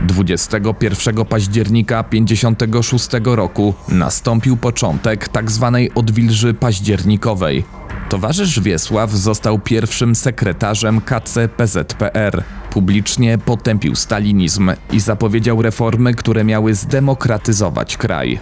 21 0.00 1.24
października 1.24 2.02
1956 2.02 3.08
roku 3.24 3.74
nastąpił 3.88 4.56
początek 4.56 5.28
tzw. 5.28 5.70
Tak 5.72 5.98
odwilży 5.98 6.54
październikowej, 6.54 7.64
Towarzysz 8.08 8.60
Wiesław 8.60 9.10
został 9.10 9.58
pierwszym 9.58 10.14
sekretarzem 10.14 11.00
KCPZPR. 11.00 12.42
Publicznie 12.70 13.38
potępił 13.38 13.94
stalinizm 13.94 14.70
i 14.92 15.00
zapowiedział 15.00 15.62
reformy, 15.62 16.14
które 16.14 16.44
miały 16.44 16.74
zdemokratyzować 16.74 17.96
kraj. 17.96 18.38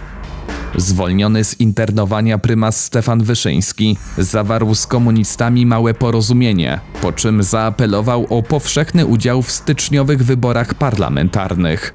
Zwolniony 0.77 1.43
z 1.43 1.59
internowania 1.59 2.37
prymas 2.37 2.83
Stefan 2.83 3.23
Wyszyński 3.23 3.97
zawarł 4.17 4.75
z 4.75 4.87
komunistami 4.87 5.65
małe 5.65 5.93
porozumienie, 5.93 6.79
po 7.01 7.11
czym 7.11 7.43
zaapelował 7.43 8.27
o 8.29 8.43
powszechny 8.43 9.05
udział 9.05 9.41
w 9.41 9.51
styczniowych 9.51 10.23
wyborach 10.23 10.73
parlamentarnych. 10.73 11.93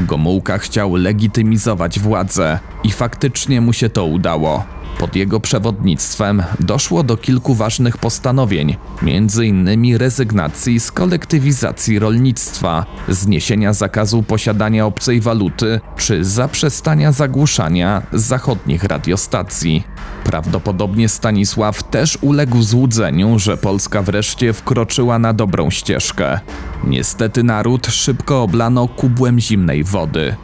Gomułka 0.00 0.58
chciał 0.58 0.94
legitymizować 0.94 2.00
władzę 2.00 2.58
i 2.84 2.92
faktycznie 2.92 3.60
mu 3.60 3.72
się 3.72 3.88
to 3.88 4.04
udało. 4.04 4.75
Pod 4.98 5.16
jego 5.16 5.40
przewodnictwem 5.40 6.42
doszło 6.60 7.02
do 7.02 7.16
kilku 7.16 7.54
ważnych 7.54 7.98
postanowień, 7.98 8.76
m.in. 9.02 9.96
rezygnacji 9.96 10.80
z 10.80 10.92
kolektywizacji 10.92 11.98
rolnictwa, 11.98 12.86
zniesienia 13.08 13.72
zakazu 13.72 14.22
posiadania 14.22 14.86
obcej 14.86 15.20
waluty 15.20 15.80
czy 15.96 16.24
zaprzestania 16.24 17.12
zagłuszania 17.12 18.02
zachodnich 18.12 18.84
radiostacji. 18.84 19.84
Prawdopodobnie 20.24 21.08
Stanisław 21.08 21.82
też 21.82 22.18
uległ 22.20 22.62
złudzeniu, 22.62 23.38
że 23.38 23.56
Polska 23.56 24.02
wreszcie 24.02 24.52
wkroczyła 24.52 25.18
na 25.18 25.32
dobrą 25.32 25.70
ścieżkę. 25.70 26.40
Niestety 26.84 27.42
naród 27.42 27.86
szybko 27.86 28.42
oblano 28.42 28.88
kubłem 28.88 29.40
zimnej 29.40 29.84
wody. 29.84 30.36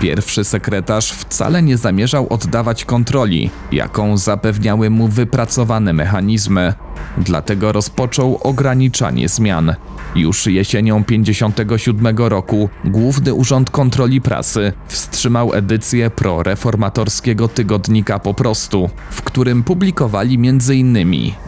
Pierwszy 0.00 0.44
sekretarz 0.44 1.12
wcale 1.12 1.62
nie 1.62 1.76
zamierzał 1.76 2.26
oddawać 2.30 2.84
kontroli, 2.84 3.50
jaką 3.72 4.16
zapewniały 4.16 4.90
mu 4.90 5.08
wypracowane 5.08 5.92
mechanizmy. 5.92 6.74
Dlatego 7.18 7.72
rozpoczął 7.72 8.38
ograniczanie 8.42 9.28
zmian. 9.28 9.74
Już 10.14 10.46
jesienią 10.46 11.04
57 11.04 12.16
roku 12.18 12.68
Główny 12.84 13.34
Urząd 13.34 13.70
Kontroli 13.70 14.20
Prasy 14.20 14.72
wstrzymał 14.86 15.54
edycję 15.54 16.10
proreformatorskiego 16.10 17.48
tygodnika 17.48 18.18
Po 18.18 18.34
prostu, 18.34 18.90
w 19.10 19.22
którym 19.22 19.62
publikowali 19.62 20.34
m.in. 20.34 20.96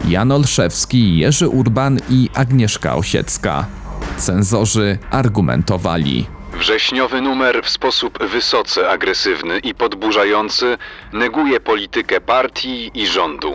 Jan 0.07 0.31
Olszewski, 0.31 1.17
Jerzy 1.17 1.47
Urban 1.47 1.99
i 2.09 2.29
Agnieszka 2.33 2.95
Osiecka. 2.95 3.65
Cenzorzy 4.17 4.97
argumentowali. 5.11 6.36
Wrześniowy 6.59 7.21
numer 7.21 7.61
w 7.63 7.69
sposób 7.69 8.19
wysoce 8.31 8.89
agresywny 8.89 9.59
i 9.59 9.75
podburzający 9.75 10.77
neguje 11.13 11.59
politykę 11.59 12.21
partii 12.21 12.91
i 12.93 13.07
rządu. 13.07 13.53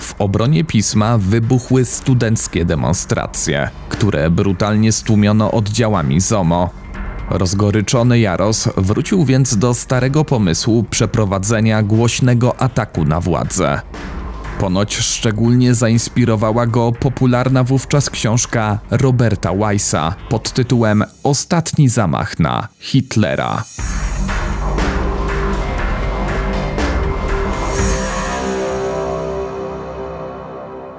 W 0.00 0.14
obronie 0.18 0.64
pisma 0.64 1.18
wybuchły 1.18 1.84
studenckie 1.84 2.64
demonstracje, 2.64 3.70
które 3.88 4.30
brutalnie 4.30 4.92
stłumiono 4.92 5.50
oddziałami 5.50 6.20
ZOMO. 6.20 6.70
Rozgoryczony 7.30 8.18
Jaros 8.20 8.68
wrócił 8.76 9.24
więc 9.24 9.56
do 9.56 9.74
starego 9.74 10.24
pomysłu 10.24 10.84
przeprowadzenia 10.90 11.82
głośnego 11.82 12.60
ataku 12.60 13.04
na 13.04 13.20
władzę. 13.20 13.80
Ponoć 14.58 14.96
szczególnie 14.96 15.74
zainspirowała 15.74 16.66
go 16.66 16.92
popularna 16.92 17.64
wówczas 17.64 18.10
książka 18.10 18.78
Roberta 18.90 19.54
Weissa 19.54 20.14
pod 20.28 20.52
tytułem 20.52 21.04
Ostatni 21.22 21.88
zamach 21.88 22.38
na 22.38 22.68
Hitlera. 22.80 23.64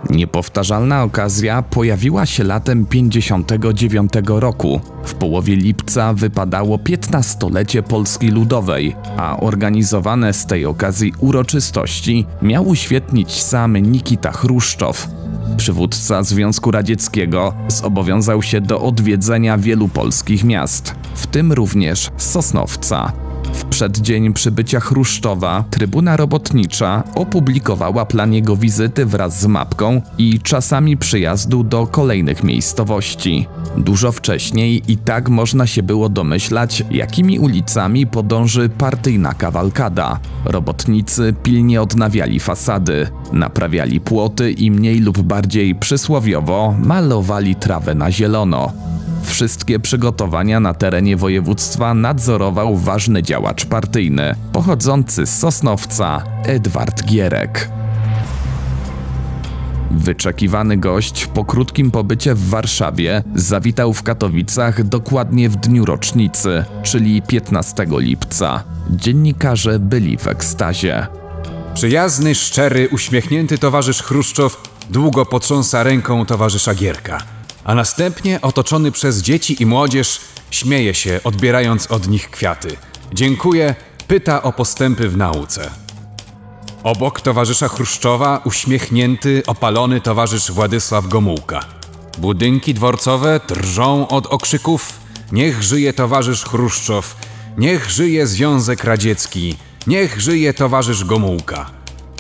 Niepowtarzalna 0.09 1.03
okazja 1.03 1.61
pojawiła 1.61 2.25
się 2.25 2.43
latem 2.43 2.85
59 2.85 4.11
roku. 4.25 4.81
W 5.03 5.13
połowie 5.13 5.55
lipca 5.55 6.13
wypadało 6.13 6.77
15-lecie 6.77 7.83
Polski 7.83 8.27
Ludowej, 8.27 8.95
a 9.17 9.39
organizowane 9.39 10.33
z 10.33 10.45
tej 10.45 10.65
okazji 10.65 11.13
uroczystości 11.19 12.25
miał 12.41 12.67
uświetnić 12.67 13.31
sam 13.31 13.77
Nikita 13.77 14.31
Chruszczow. 14.31 15.07
Przywódca 15.57 16.23
Związku 16.23 16.71
Radzieckiego 16.71 17.53
zobowiązał 17.67 18.41
się 18.41 18.61
do 18.61 18.81
odwiedzenia 18.81 19.57
wielu 19.57 19.87
polskich 19.87 20.43
miast, 20.43 20.95
w 21.15 21.27
tym 21.27 21.53
również 21.53 22.09
Sosnowca. 22.17 23.28
W 23.59 23.65
przeddzień 23.65 24.33
przybycia 24.33 24.79
Chruszczowa 24.79 25.63
Trybuna 25.69 26.17
Robotnicza 26.17 27.03
opublikowała 27.15 28.05
plan 28.05 28.33
jego 28.33 28.55
wizyty 28.55 29.05
wraz 29.05 29.39
z 29.41 29.45
mapką 29.45 30.01
i 30.17 30.39
czasami 30.39 30.97
przyjazdu 30.97 31.63
do 31.63 31.87
kolejnych 31.87 32.43
miejscowości. 32.43 33.47
Dużo 33.77 34.11
wcześniej 34.11 34.91
i 34.91 34.97
tak 34.97 35.29
można 35.29 35.67
się 35.67 35.83
było 35.83 36.09
domyślać, 36.09 36.83
jakimi 36.91 37.39
ulicami 37.39 38.07
podąży 38.07 38.69
partyjna 38.69 39.33
kawalkada. 39.33 40.19
Robotnicy 40.45 41.33
pilnie 41.43 41.81
odnawiali 41.81 42.39
fasady, 42.39 43.07
naprawiali 43.33 43.99
płoty 43.99 44.51
i 44.51 44.71
mniej 44.71 44.99
lub 44.99 45.21
bardziej 45.21 45.75
przysłowiowo 45.75 46.75
malowali 46.83 47.55
trawę 47.55 47.95
na 47.95 48.11
zielono. 48.11 48.73
Wszystkie 49.23 49.79
przygotowania 49.79 50.59
na 50.59 50.73
terenie 50.73 51.17
województwa 51.17 51.93
nadzorował 51.93 52.77
ważny 52.77 53.23
działacz 53.23 53.65
partyjny, 53.65 54.35
pochodzący 54.51 55.25
z 55.25 55.39
Sosnowca, 55.39 56.23
Edward 56.43 57.03
Gierek. 57.03 57.69
Wyczekiwany 59.91 60.77
gość 60.77 61.27
po 61.27 61.45
krótkim 61.45 61.91
pobycie 61.91 62.35
w 62.35 62.49
Warszawie 62.49 63.23
zawitał 63.35 63.93
w 63.93 64.03
Katowicach 64.03 64.83
dokładnie 64.83 65.49
w 65.49 65.55
dniu 65.55 65.85
rocznicy, 65.85 66.65
czyli 66.83 67.21
15 67.21 67.85
lipca. 67.89 68.63
Dziennikarze 68.89 69.79
byli 69.79 70.17
w 70.17 70.27
ekstazie. 70.27 71.07
Przyjazny, 71.73 72.35
szczery, 72.35 72.89
uśmiechnięty 72.91 73.57
towarzysz 73.57 74.03
Chruszczow 74.03 74.63
długo 74.89 75.25
potrząsa 75.25 75.83
ręką 75.83 76.25
towarzysza 76.25 76.75
Gierka 76.75 77.38
a 77.63 77.75
następnie 77.75 78.41
otoczony 78.41 78.91
przez 78.91 79.21
dzieci 79.21 79.63
i 79.63 79.65
młodzież 79.65 80.21
śmieje 80.51 80.93
się, 80.93 81.19
odbierając 81.23 81.91
od 81.91 82.07
nich 82.07 82.29
kwiaty. 82.29 82.77
Dziękuję, 83.13 83.75
pyta 84.07 84.43
o 84.43 84.53
postępy 84.53 85.09
w 85.09 85.17
nauce. 85.17 85.71
Obok 86.83 87.21
towarzysza 87.21 87.67
Chruszczowa 87.67 88.41
uśmiechnięty, 88.45 89.43
opalony 89.47 90.01
towarzysz 90.01 90.51
Władysław 90.51 91.07
Gomułka. 91.07 91.65
Budynki 92.17 92.73
dworcowe 92.73 93.39
drżą 93.47 94.07
od 94.07 94.27
okrzyków 94.27 94.99
Niech 95.31 95.63
żyje 95.63 95.93
towarzysz 95.93 96.43
Chruszczow, 96.43 97.15
niech 97.57 97.89
żyje 97.89 98.27
Związek 98.27 98.83
Radziecki, 98.83 99.55
niech 99.87 100.21
żyje 100.21 100.53
towarzysz 100.53 101.03
Gomułka. 101.03 101.69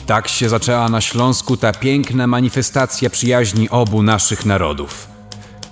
Tak 0.05 0.27
się 0.27 0.49
zaczęła 0.49 0.89
na 0.89 1.01
Śląsku 1.01 1.57
ta 1.57 1.73
piękna 1.73 2.27
manifestacja 2.27 3.09
przyjaźni 3.09 3.69
obu 3.69 4.03
naszych 4.03 4.45
narodów. 4.45 5.07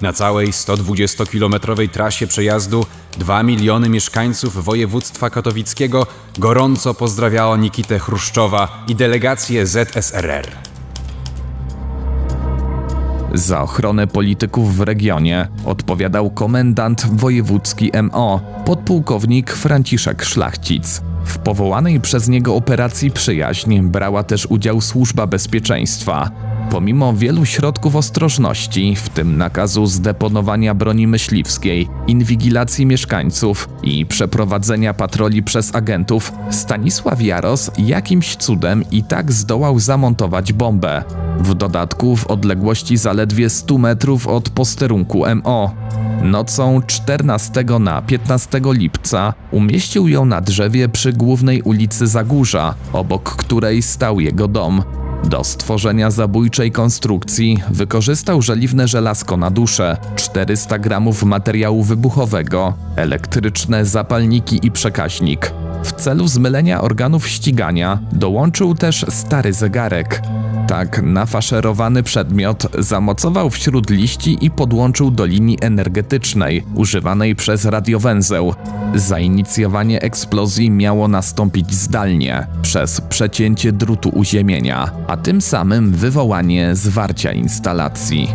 Na 0.02 0.14
całej 0.14 0.52
120-kilometrowej 0.52 1.90
trasie 1.90 2.28
przejazdu 2.28 2.86
2 3.18 3.44
miliony 3.44 3.90
mieszkańców 3.90 4.66
województwa 4.66 5.30
katowickiego 5.30 6.08
gorąco 6.38 6.94
pozdrawiało 6.94 7.58
Nikitę 7.58 8.00
Chruszczowa 8.00 8.86
i 8.88 8.96
delegację 8.96 9.68
ZSRR. 9.68 10.48
Za 13.34 13.62
ochronę 13.62 14.08
polityków 14.08 14.76
w 14.76 14.82
regionie 14.82 15.48
odpowiadał 15.66 16.30
komendant 16.30 17.06
wojewódzki 17.14 17.92
MO, 18.04 18.42
podpułkownik 18.66 19.52
Franciszek 19.52 20.24
Szlachcic. 20.24 21.02
W 21.26 21.38
powołanej 21.38 22.02
przez 22.02 22.28
niego 22.28 22.56
operacji 22.56 23.12
Przyjaźń 23.12 23.80
brała 23.80 24.24
też 24.24 24.46
udział 24.46 24.82
Służba 24.82 25.28
Bezpieczeństwa. 25.28 26.32
Pomimo 26.70 27.14
wielu 27.14 27.46
środków 27.46 27.96
ostrożności, 27.96 28.96
w 28.96 29.10
tym 29.10 29.38
nakazu 29.38 29.86
zdeponowania 29.86 30.74
broni 30.74 31.08
myśliwskiej, 31.08 31.90
inwigilacji 32.08 32.86
mieszkańców 32.86 33.70
i 33.84 34.06
przeprowadzenia 34.06 34.94
patroli 34.94 35.44
przez 35.44 35.76
agentów, 35.76 36.32
Stanisław 36.52 37.22
Jaros 37.22 37.72
jakimś 37.78 38.36
cudem 38.36 38.84
i 38.92 39.04
tak 39.04 39.32
zdołał 39.32 39.80
zamontować 39.80 40.54
bombę. 40.54 41.04
W 41.40 41.54
dodatku 41.54 42.16
w 42.16 42.28
odległości 42.28 42.98
zaledwie 42.98 43.50
100 43.50 43.78
metrów 43.78 44.28
od 44.28 44.50
posterunku 44.50 45.24
MO. 45.44 45.72
Nocą 46.24 46.82
14 46.88 47.64
na 47.80 48.02
15 48.02 48.62
lipca 48.64 49.34
umieścił 49.52 50.08
ją 50.08 50.26
na 50.26 50.42
drzewie 50.42 50.90
przy 50.90 51.14
głównej 51.14 51.62
ulicy 51.62 52.08
Zagórza, 52.08 52.76
obok 52.94 53.36
której 53.36 53.82
stał 53.82 54.20
jego 54.20 54.48
dom. 54.48 54.84
Do 55.28 55.44
stworzenia 55.44 56.12
zabójczej 56.12 56.72
konstrukcji 56.72 57.58
wykorzystał 57.70 58.42
żeliwne 58.42 58.88
żelazko 58.88 59.38
na 59.38 59.52
duszę, 59.52 59.98
400 60.16 60.80
gramów 60.80 61.24
materiału 61.24 61.84
wybuchowego, 61.84 62.74
elektryczne 62.96 63.86
zapalniki 63.86 64.60
i 64.64 64.72
przekaźnik. 64.72 65.54
W 65.84 65.92
celu 65.92 66.28
zmylenia 66.28 66.82
organów 66.82 67.28
ścigania 67.28 68.00
dołączył 68.12 68.76
też 68.76 69.06
stary 69.10 69.54
zegarek. 69.54 70.22
Tak 70.68 71.02
nafaszerowany 71.04 72.04
przedmiot 72.04 72.68
zamocował 72.80 73.50
wśród 73.50 73.90
liści 73.90 74.38
i 74.42 74.52
podłączył 74.52 75.12
do 75.12 75.26
linii 75.26 75.58
energetycznej 75.62 76.64
używanej 76.76 77.36
przez 77.36 77.66
radiowęzeł. 77.66 78.54
Zainicjowanie 78.96 80.02
eksplozji 80.02 80.72
miało 80.72 81.08
nastąpić 81.08 81.74
zdalnie 81.74 82.48
przez 82.62 83.02
przecięcie 83.02 83.72
drutu 83.72 84.10
uziemienia, 84.10 84.92
a 85.08 85.18
tym 85.18 85.42
samym 85.42 85.92
wywołanie 85.92 86.76
zwarcia 86.76 87.32
instalacji. 87.32 88.28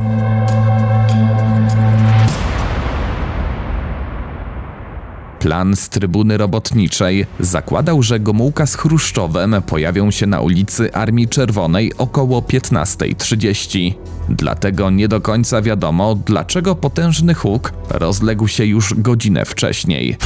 Plan 5.43 5.77
z 5.77 5.89
trybuny 5.89 6.37
robotniczej 6.37 7.27
zakładał, 7.41 8.03
że 8.03 8.21
Gomułka 8.21 8.67
z 8.67 8.75
Chruszczowem 8.75 9.57
pojawią 9.67 10.11
się 10.11 10.27
na 10.27 10.41
ulicy 10.41 10.95
Armii 10.95 11.29
Czerwonej 11.29 11.93
około 11.99 12.41
15.30. 12.41 13.95
Dlatego 14.29 14.91
nie 14.91 15.09
do 15.09 15.21
końca 15.21 15.63
wiadomo, 15.63 16.15
dlaczego 16.15 16.75
potężny 16.75 17.35
huk 17.35 17.73
rozległ 17.89 18.49
się 18.49 18.65
już 18.65 18.95
godzinę 18.95 19.45
wcześniej. 19.45 20.17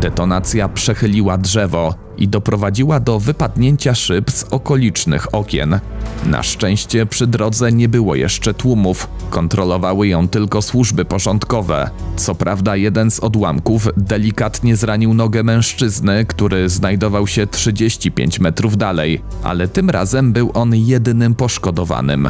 Detonacja 0.00 0.68
przechyliła 0.68 1.38
drzewo 1.38 1.94
i 2.22 2.28
doprowadziła 2.28 3.00
do 3.00 3.20
wypadnięcia 3.20 3.94
szyb 3.94 4.30
z 4.30 4.44
okolicznych 4.44 5.34
okien. 5.34 5.80
Na 6.26 6.42
szczęście 6.42 7.06
przy 7.06 7.26
drodze 7.26 7.72
nie 7.72 7.88
było 7.88 8.14
jeszcze 8.14 8.54
tłumów, 8.54 9.08
kontrolowały 9.30 10.08
ją 10.08 10.28
tylko 10.28 10.62
służby 10.62 11.04
porządkowe. 11.04 11.90
Co 12.16 12.34
prawda, 12.34 12.76
jeden 12.76 13.10
z 13.10 13.20
odłamków 13.20 13.88
delikatnie 13.96 14.76
zranił 14.76 15.14
nogę 15.14 15.42
mężczyzny, 15.42 16.24
który 16.24 16.68
znajdował 16.68 17.26
się 17.26 17.46
35 17.46 18.40
metrów 18.40 18.76
dalej, 18.76 19.22
ale 19.42 19.68
tym 19.68 19.90
razem 19.90 20.32
był 20.32 20.50
on 20.54 20.74
jedynym 20.74 21.34
poszkodowanym. 21.34 22.28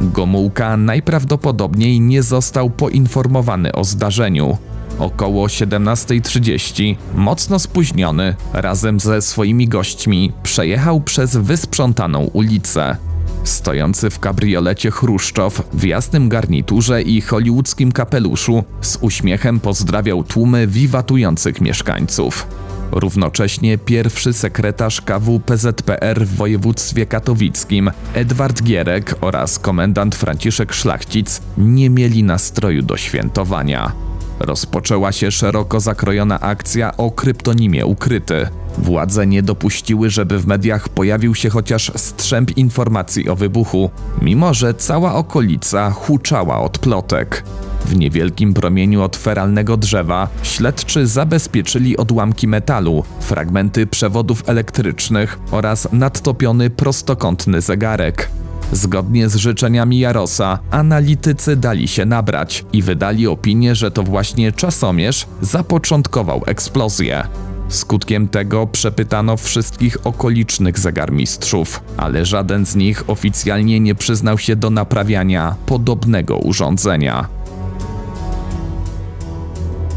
Gomułka 0.00 0.76
najprawdopodobniej 0.76 2.00
nie 2.00 2.22
został 2.22 2.70
poinformowany 2.70 3.72
o 3.72 3.84
zdarzeniu. 3.84 4.58
Około 4.98 5.46
17.30, 5.46 6.96
mocno 7.14 7.58
spóźniony, 7.58 8.34
razem 8.52 9.00
ze 9.00 9.22
swoimi 9.22 9.68
gośćmi 9.68 10.32
przejechał 10.42 11.00
przez 11.00 11.36
wysprzątaną 11.36 12.20
ulicę. 12.20 12.96
Stojący 13.44 14.10
w 14.10 14.18
kabriolecie 14.18 14.90
Chruszczow 14.90 15.62
w 15.72 15.84
jasnym 15.84 16.28
garniturze 16.28 17.02
i 17.02 17.20
hollywoodzkim 17.20 17.92
kapeluszu 17.92 18.64
z 18.80 18.98
uśmiechem 19.00 19.60
pozdrawiał 19.60 20.24
tłumy 20.24 20.66
wiwatujących 20.66 21.60
mieszkańców. 21.60 22.46
Równocześnie 22.90 23.78
pierwszy 23.78 24.32
sekretarz 24.32 25.00
KW 25.00 25.40
PZPR 25.40 26.26
w 26.26 26.36
województwie 26.36 27.06
katowickim 27.06 27.90
Edward 28.14 28.62
Gierek 28.62 29.14
oraz 29.20 29.58
komendant 29.58 30.14
Franciszek 30.14 30.72
Szlachcic 30.72 31.40
nie 31.58 31.90
mieli 31.90 32.22
nastroju 32.22 32.82
do 32.82 32.96
świętowania. 32.96 33.92
Rozpoczęła 34.40 35.12
się 35.12 35.30
szeroko 35.30 35.80
zakrojona 35.80 36.40
akcja 36.40 36.96
o 36.96 37.10
kryptonimie 37.10 37.86
Ukryty. 37.86 38.48
Władze 38.78 39.26
nie 39.26 39.42
dopuściły, 39.42 40.10
żeby 40.10 40.38
w 40.38 40.46
mediach 40.46 40.88
pojawił 40.88 41.34
się 41.34 41.50
chociaż 41.50 41.92
strzęp 41.96 42.56
informacji 42.56 43.28
o 43.28 43.36
wybuchu, 43.36 43.90
mimo 44.22 44.54
że 44.54 44.74
cała 44.74 45.14
okolica 45.14 45.90
huczała 45.90 46.60
od 46.60 46.78
plotek. 46.78 47.44
W 47.84 47.96
niewielkim 47.96 48.54
promieniu 48.54 49.02
od 49.02 49.16
feralnego 49.16 49.76
drzewa 49.76 50.28
śledczy 50.42 51.06
zabezpieczyli 51.06 51.96
odłamki 51.96 52.48
metalu, 52.48 53.04
fragmenty 53.20 53.86
przewodów 53.86 54.42
elektrycznych 54.46 55.38
oraz 55.50 55.88
nadtopiony 55.92 56.70
prostokątny 56.70 57.60
zegarek. 57.60 58.30
Zgodnie 58.72 59.28
z 59.28 59.36
życzeniami 59.36 59.98
Jarosa, 59.98 60.58
analitycy 60.70 61.56
dali 61.56 61.88
się 61.88 62.04
nabrać 62.04 62.64
i 62.72 62.82
wydali 62.82 63.26
opinię, 63.26 63.74
że 63.74 63.90
to 63.90 64.02
właśnie 64.02 64.52
czasomierz 64.52 65.26
zapoczątkował 65.40 66.42
eksplozję. 66.46 67.26
Skutkiem 67.68 68.28
tego 68.28 68.66
przepytano 68.66 69.36
wszystkich 69.36 70.06
okolicznych 70.06 70.78
zegarmistrzów, 70.78 71.82
ale 71.96 72.26
żaden 72.26 72.66
z 72.66 72.76
nich 72.76 73.10
oficjalnie 73.10 73.80
nie 73.80 73.94
przyznał 73.94 74.38
się 74.38 74.56
do 74.56 74.70
naprawiania 74.70 75.54
podobnego 75.66 76.36
urządzenia. 76.36 77.28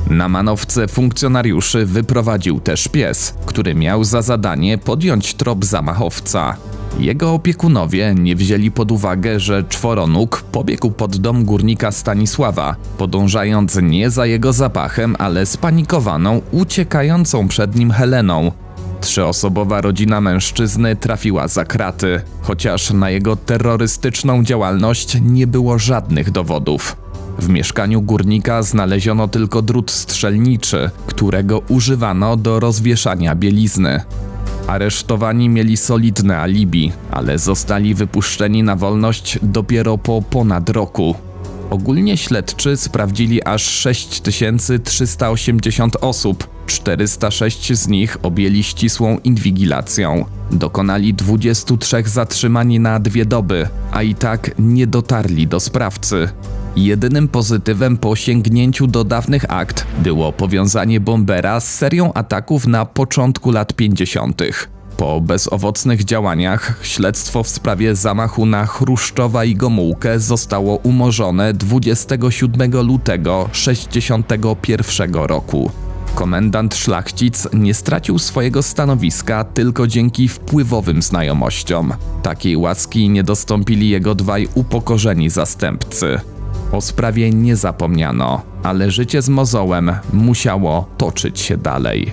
Na 0.10 0.30
manowce 0.30 0.88
funkcjonariuszy 0.88 1.86
wyprowadził 1.86 2.60
też 2.60 2.88
pies, 2.88 3.34
który 3.46 3.76
miał 3.76 4.04
za 4.04 4.22
zadanie 4.22 4.78
podjąć 4.78 5.34
trop 5.34 5.66
zamachowca. 5.66 6.58
Jego 7.00 7.34
opiekunowie 7.34 8.16
nie 8.20 8.36
wzięli 8.36 8.72
pod 8.72 8.92
uwagę, 8.92 9.40
że 9.40 9.64
czworonóg 9.64 10.42
pobiegł 10.52 10.92
pod 10.92 11.18
dom 11.18 11.46
górnika 11.46 11.92
Stanisława, 11.92 12.76
podążając 12.98 13.80
nie 13.82 14.10
za 14.10 14.26
jego 14.26 14.54
zapachem, 14.54 15.16
ale 15.20 15.46
spanikowaną, 15.46 16.42
uciekającą 16.52 17.48
przed 17.48 17.76
nim 17.76 17.92
Heleną. 17.92 18.52
Trzyosobowa 19.02 19.82
rodzina 19.82 20.22
mężczyzny 20.22 20.96
trafiła 20.96 21.48
za 21.48 21.66
kraty, 21.66 22.22
chociaż 22.42 22.92
na 22.92 23.10
jego 23.10 23.36
terrorystyczną 23.36 24.44
działalność 24.44 25.18
nie 25.22 25.48
było 25.48 25.80
żadnych 25.80 26.32
dowodów. 26.32 26.98
W 27.40 27.50
mieszkaniu 27.50 28.02
górnika 28.02 28.64
znaleziono 28.64 29.28
tylko 29.28 29.62
drut 29.62 29.92
strzelniczy, 29.92 30.90
którego 31.08 31.60
używano 31.60 32.38
do 32.38 32.60
rozwieszania 32.60 33.36
bielizny. 33.36 34.02
Aresztowani 34.68 35.50
mieli 35.50 35.78
solidne 35.78 36.38
alibi, 36.38 36.92
ale 37.12 37.40
zostali 37.40 37.94
wypuszczeni 37.94 38.64
na 38.64 38.76
wolność 38.76 39.40
dopiero 39.42 39.98
po 39.98 40.22
ponad 40.22 40.70
roku. 40.70 41.16
Ogólnie 41.70 42.18
śledczy 42.18 42.78
sprawdzili 42.78 43.44
aż 43.44 43.64
6380 43.64 45.98
osób, 46.02 46.57
406 46.68 47.74
z 47.74 47.88
nich 47.88 48.18
objęli 48.24 48.64
ścisłą 48.64 49.18
inwigilacją. 49.24 50.26
Dokonali 50.52 51.14
23 51.14 52.04
zatrzymań 52.06 52.80
na 52.80 53.00
dwie 53.00 53.26
doby, 53.26 53.68
a 53.92 54.04
i 54.04 54.16
tak 54.16 54.52
nie 54.60 54.88
dotarli 54.88 55.48
do 55.48 55.60
sprawcy. 55.60 56.30
Jedynym 56.76 57.28
pozytywem 57.28 57.98
po 57.98 58.16
sięgnięciu 58.16 58.88
do 58.88 59.04
dawnych 59.04 59.52
akt 59.52 59.88
było 60.00 60.34
powiązanie 60.34 61.00
Bombera 61.00 61.60
z 61.60 61.76
serią 61.76 62.14
ataków 62.14 62.68
na 62.68 62.86
początku 62.86 63.52
lat 63.52 63.74
50. 63.74 64.42
Po 64.98 65.22
bezowocnych 65.22 66.04
działaniach 66.04 66.80
śledztwo 66.82 67.44
w 67.44 67.50
sprawie 67.50 67.96
zamachu 67.96 68.46
na 68.46 68.66
Chruszczowa 68.66 69.46
i 69.46 69.56
Gomułkę 69.56 70.20
zostało 70.20 70.76
umorzone 70.76 71.54
27 71.54 72.72
lutego 72.72 73.50
61 73.52 75.14
roku. 75.14 75.72
Komendant 76.18 76.76
Szlachcic 76.76 77.48
nie 77.54 77.74
stracił 77.74 78.20
swojego 78.20 78.64
stanowiska 78.64 79.44
tylko 79.44 79.88
dzięki 79.88 80.28
wpływowym 80.28 81.02
znajomościom. 81.02 81.94
Takiej 82.24 82.58
łaski 82.58 83.10
nie 83.10 83.24
dostąpili 83.24 83.90
jego 83.90 84.16
dwaj 84.16 84.48
upokorzeni 84.56 85.30
zastępcy. 85.30 86.20
O 86.72 86.82
sprawie 86.82 87.30
nie 87.30 87.56
zapomniano, 87.56 88.42
ale 88.64 88.92
życie 88.92 89.22
z 89.22 89.30
mozołem 89.30 89.92
musiało 90.14 90.86
toczyć 90.98 91.40
się 91.40 91.58
dalej. 91.58 92.12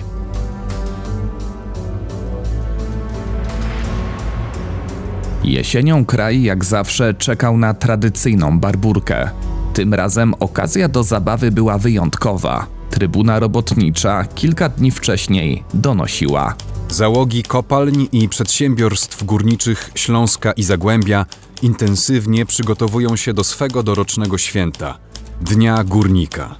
Jesienią 5.43 6.05
kraj 6.05 6.43
jak 6.43 6.65
zawsze 6.65 7.13
czekał 7.13 7.57
na 7.57 7.73
tradycyjną 7.73 8.59
barburkę. 8.59 9.29
Tym 9.73 9.93
razem 9.93 10.33
okazja 10.39 10.87
do 10.87 11.03
zabawy 11.03 11.51
była 11.51 11.77
wyjątkowa. 11.77 12.74
Trybuna 12.95 13.39
robotnicza 13.39 14.23
kilka 14.23 14.69
dni 14.69 14.91
wcześniej 14.91 15.63
donosiła. 15.73 16.55
Załogi 16.89 17.43
kopalń 17.43 18.07
i 18.11 18.29
przedsiębiorstw 18.29 19.23
górniczych 19.23 19.91
Śląska 19.95 20.51
i 20.51 20.63
Zagłębia 20.63 21.25
intensywnie 21.61 22.45
przygotowują 22.45 23.15
się 23.15 23.33
do 23.33 23.43
swego 23.43 23.83
dorocznego 23.83 24.37
święta 24.37 24.97
Dnia 25.41 25.83
Górnika. 25.83 26.55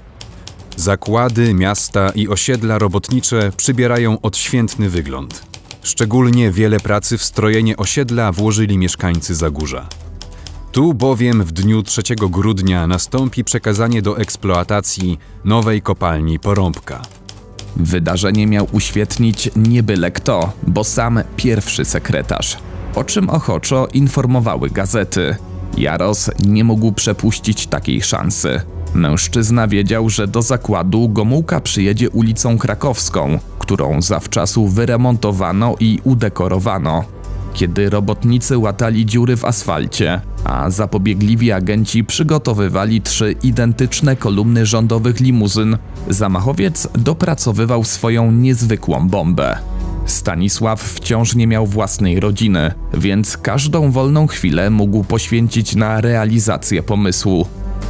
Zakłady, 0.78 1.54
miasta 1.54 2.10
i 2.16 2.28
osiedla 2.28 2.80
robotnicze 2.80 3.52
przybierają 3.58 4.22
odświętny 4.22 4.90
wygląd. 4.90 5.44
Szczególnie 5.84 6.52
wiele 6.52 6.80
pracy 6.80 7.18
w 7.18 7.24
strojenie 7.24 7.78
osiedla 7.78 8.32
włożyli 8.32 8.78
mieszkańcy 8.78 9.36
Zagórza. 9.36 9.90
Tu 10.76 10.94
bowiem 10.94 11.44
w 11.44 11.52
dniu 11.52 11.84
3 11.84 12.02
grudnia 12.16 12.88
nastąpi 12.88 13.44
przekazanie 13.44 14.02
do 14.02 14.18
eksploatacji 14.18 15.20
nowej 15.46 15.82
kopalni 15.82 16.40
Porąbka. 16.40 17.02
Wydarzenie 17.76 18.48
miał 18.48 18.68
uświetnić 18.72 19.50
nie 19.56 19.84
byle 19.84 20.12
kto, 20.12 20.54
bo 20.68 20.84
sam 20.84 21.20
pierwszy 21.36 21.86
sekretarz, 21.86 22.58
o 22.96 23.04
czym 23.04 23.30
ochoczo 23.30 23.88
informowały 23.94 24.70
gazety. 24.70 25.36
Jaros 25.78 26.32
nie 26.46 26.64
mógł 26.64 26.92
przepuścić 26.92 27.68
takiej 27.68 28.02
szansy. 28.02 28.62
Mężczyzna 28.94 29.68
wiedział, 29.68 30.10
że 30.10 30.28
do 30.28 30.42
zakładu 30.42 31.10
Gomułka 31.10 31.60
przyjedzie 31.60 32.10
ulicą 32.10 32.58
Krakowską, 32.58 33.40
którą 33.60 34.02
zawczasu 34.02 34.68
wyremontowano 34.68 35.76
i 35.80 36.00
udekorowano. 36.04 37.04
Kiedy 37.56 37.90
robotnicy 37.90 38.58
łatali 38.58 39.06
dziury 39.06 39.38
w 39.38 39.46
asfalcie, 39.46 40.22
a 40.44 40.70
zapobiegliwi 40.70 41.52
agenci 41.52 42.04
przygotowywali 42.04 43.02
trzy 43.02 43.36
identyczne 43.44 44.16
kolumny 44.16 44.66
rządowych 44.66 45.20
limuzyn, 45.20 45.78
zamachowiec 46.10 46.88
dopracowywał 46.94 47.84
swoją 47.84 48.32
niezwykłą 48.32 49.10
bombę. 49.10 49.58
Stanisław 50.06 50.82
wciąż 50.82 51.36
nie 51.36 51.48
miał 51.48 51.68
własnej 51.68 52.20
rodziny, 52.20 52.72
więc 52.94 53.38
każdą 53.38 53.92
wolną 53.92 54.28
chwilę 54.28 54.70
mógł 54.70 55.04
poświęcić 55.04 55.76
na 55.76 56.02
realizację 56.02 56.84
pomysłu. 56.84 57.48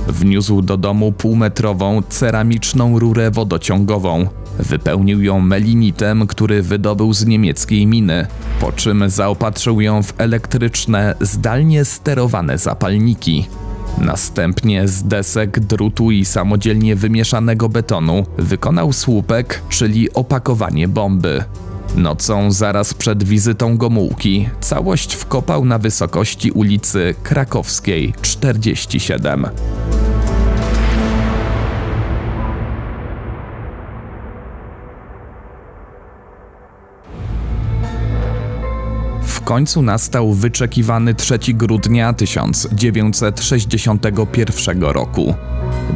Wniósł 0.07 0.61
do 0.61 0.77
domu 0.77 1.11
półmetrową 1.11 2.01
ceramiczną 2.09 2.99
rurę 2.99 3.31
wodociągową. 3.31 4.27
Wypełnił 4.59 5.23
ją 5.23 5.39
melinitem, 5.39 6.27
który 6.27 6.61
wydobył 6.61 7.13
z 7.13 7.25
niemieckiej 7.25 7.87
miny, 7.87 8.27
po 8.59 8.71
czym 8.71 9.09
zaopatrzył 9.09 9.81
ją 9.81 10.03
w 10.03 10.13
elektryczne, 10.17 11.15
zdalnie 11.21 11.85
sterowane 11.85 12.57
zapalniki. 12.57 13.47
Następnie 13.97 14.87
z 14.87 15.03
desek, 15.03 15.59
drutu 15.59 16.11
i 16.11 16.25
samodzielnie 16.25 16.95
wymieszanego 16.95 17.69
betonu 17.69 18.25
wykonał 18.37 18.93
słupek, 18.93 19.61
czyli 19.69 20.13
opakowanie 20.13 20.87
bomby. 20.87 21.43
Nocą 21.95 22.51
zaraz 22.51 22.93
przed 22.93 23.23
wizytą 23.23 23.77
Gomułki 23.77 24.49
całość 24.61 25.13
wkopał 25.13 25.65
na 25.65 25.77
wysokości 25.79 26.51
ulicy 26.51 27.15
Krakowskiej 27.23 28.13
47. 28.21 29.47
końcu 39.45 39.81
nastał 39.81 40.33
wyczekiwany 40.33 41.13
3 41.13 41.39
grudnia 41.53 42.13
1961 42.13 44.83
roku. 44.83 45.33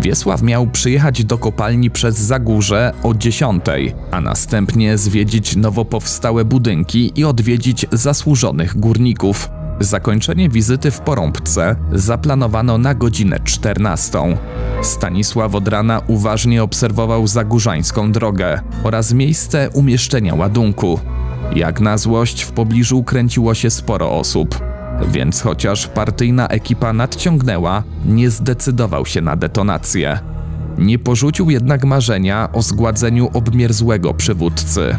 Wiesław 0.02 0.42
miał 0.42 0.68
przyjechać 0.68 1.24
do 1.24 1.38
kopalni 1.38 1.92
przez 1.92 2.18
Zagórze 2.18 2.94
o 3.04 3.14
10, 3.14 3.64
a 4.12 4.22
następnie 4.22 4.98
zwiedzić 4.98 5.56
nowo 5.56 5.86
powstałe 5.86 6.46
budynki 6.46 7.12
i 7.16 7.26
odwiedzić 7.26 7.86
zasłużonych 7.92 8.80
górników. 8.80 9.50
Zakończenie 9.80 10.50
wizyty 10.50 10.92
w 10.92 11.00
Porąbce 11.00 11.76
zaplanowano 11.92 12.78
na 12.78 12.94
godzinę 12.94 13.40
14. 13.44 14.38
Stanisław 14.82 15.56
od 15.56 15.68
rana 15.68 16.02
uważnie 16.08 16.64
obserwował 16.64 17.28
zagórzańską 17.28 18.12
drogę 18.12 18.62
oraz 18.84 19.14
miejsce 19.14 19.70
umieszczenia 19.70 20.36
ładunku. 20.36 21.00
Jak 21.56 21.80
na 21.80 21.98
złość 21.98 22.42
w 22.42 22.52
pobliżu 22.52 23.04
kręciło 23.04 23.54
się 23.54 23.70
sporo 23.70 24.12
osób, 24.12 24.60
więc 25.12 25.42
chociaż 25.42 25.88
partyjna 25.88 26.48
ekipa 26.48 26.94
nadciągnęła, 26.94 27.84
nie 28.06 28.30
zdecydował 28.30 29.06
się 29.06 29.22
na 29.22 29.36
detonację. 29.36 30.20
Nie 30.78 31.00
porzucił 31.00 31.50
jednak 31.50 31.86
marzenia 31.86 32.50
o 32.54 32.62
zgładzeniu 32.62 33.30
obmierzłego 33.34 34.14
przywódcy. 34.14 34.96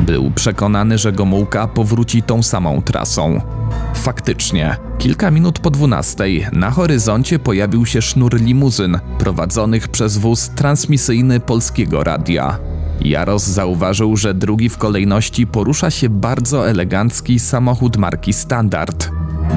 Był 0.00 0.30
przekonany, 0.30 0.98
że 0.98 1.12
Gomułka 1.12 1.68
powróci 1.68 2.22
tą 2.22 2.42
samą 2.42 2.82
trasą. 2.82 3.40
Faktycznie, 3.94 4.76
kilka 4.98 5.30
minut 5.30 5.58
po 5.58 5.70
dwunastej 5.70 6.46
na 6.52 6.70
horyzoncie 6.70 7.38
pojawił 7.38 7.86
się 7.86 8.02
sznur 8.02 8.40
limuzyn 8.40 8.98
prowadzonych 9.18 9.88
przez 9.88 10.18
wóz 10.18 10.48
transmisyjny 10.48 11.40
Polskiego 11.40 12.04
Radia. 12.04 12.58
Jaros 13.00 13.46
zauważył, 13.46 14.16
że 14.16 14.34
drugi 14.34 14.68
w 14.68 14.78
kolejności 14.78 15.46
porusza 15.46 15.90
się 15.90 16.08
bardzo 16.08 16.68
elegancki 16.68 17.38
samochód 17.38 17.96
marki 17.96 18.32
Standard. 18.32 19.10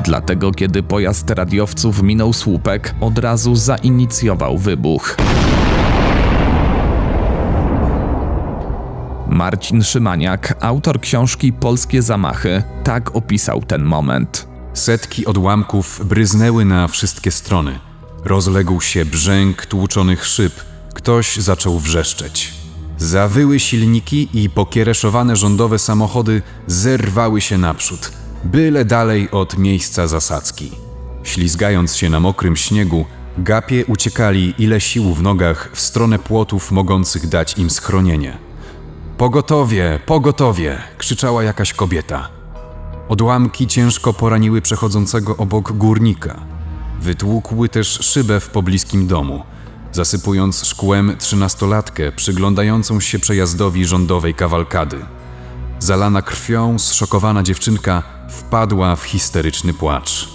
Dlatego 0.04 0.52
kiedy 0.52 0.84
pojazd 0.84 1.30
radiowców 1.30 2.02
minął 2.02 2.34
słupek, 2.34 2.95
od 3.02 3.19
razu 3.19 3.56
zainicjował 3.56 4.58
wybuch. 4.58 5.17
Marcin 9.28 9.84
Szymaniak, 9.84 10.58
autor 10.62 11.02
książki 11.02 11.54
Polskie 11.54 12.02
Zamachy, 12.02 12.63
tak 12.84 13.15
opisał 13.15 13.62
ten 13.62 13.84
moment. 13.84 14.47
Setki 14.73 15.25
odłamków 15.25 16.02
bryznęły 16.06 16.65
na 16.65 16.88
wszystkie 16.88 17.32
strony. 17.32 17.80
Rozległ 18.25 18.82
się 18.82 19.06
brzęk 19.06 19.65
tłuczonych 19.65 20.25
szyb. 20.25 20.54
Ktoś 20.93 21.38
zaczął 21.38 21.80
wrzeszczeć. 21.80 22.59
Zawyły 23.00 23.60
silniki 23.60 24.30
i 24.34 24.50
pokiereszowane 24.50 25.36
rządowe 25.36 25.80
samochody 25.80 26.42
zerwały 26.68 27.42
się 27.42 27.58
naprzód, 27.58 28.12
byle 28.44 28.86
dalej 28.86 29.32
od 29.32 29.58
miejsca 29.58 30.08
zasadzki. 30.08 30.72
Ślizgając 31.24 31.96
się 31.96 32.10
na 32.10 32.20
mokrym 32.20 32.56
śniegu, 32.56 33.06
gapie 33.38 33.86
uciekali 33.86 34.54
ile 34.58 34.82
sił 34.82 35.14
w 35.14 35.22
nogach 35.22 35.70
w 35.74 35.80
stronę 35.80 36.20
płotów 36.20 36.72
mogących 36.72 37.28
dać 37.28 37.58
im 37.58 37.70
schronienie. 37.70 38.38
Pogotowie, 39.18 40.00
pogotowie! 40.06 40.78
krzyczała 40.98 41.44
jakaś 41.44 41.74
kobieta. 41.74 42.30
Odłamki 43.10 43.68
ciężko 43.68 44.14
poraniły 44.14 44.62
przechodzącego 44.62 45.38
obok 45.38 45.72
górnika. 45.72 46.40
Wytłukły 47.02 47.70
też 47.70 47.88
szybę 47.88 48.40
w 48.40 48.50
pobliskim 48.50 49.08
domu, 49.08 49.44
zasypując 49.91 50.65
szkłem 50.65 51.15
trzynastolatkę 51.19 52.12
przyglądającą 52.12 52.99
się 52.99 53.19
przejazdowi 53.19 53.86
rządowej 53.86 54.34
kawalkady. 54.34 54.97
Zalana 55.80 56.21
krwią, 56.21 56.80
zszokowana 56.80 57.43
dziewczynka 57.43 58.04
wpadła 58.30 58.95
w 58.95 59.04
histeryczny 59.04 59.73
płacz. 59.73 60.30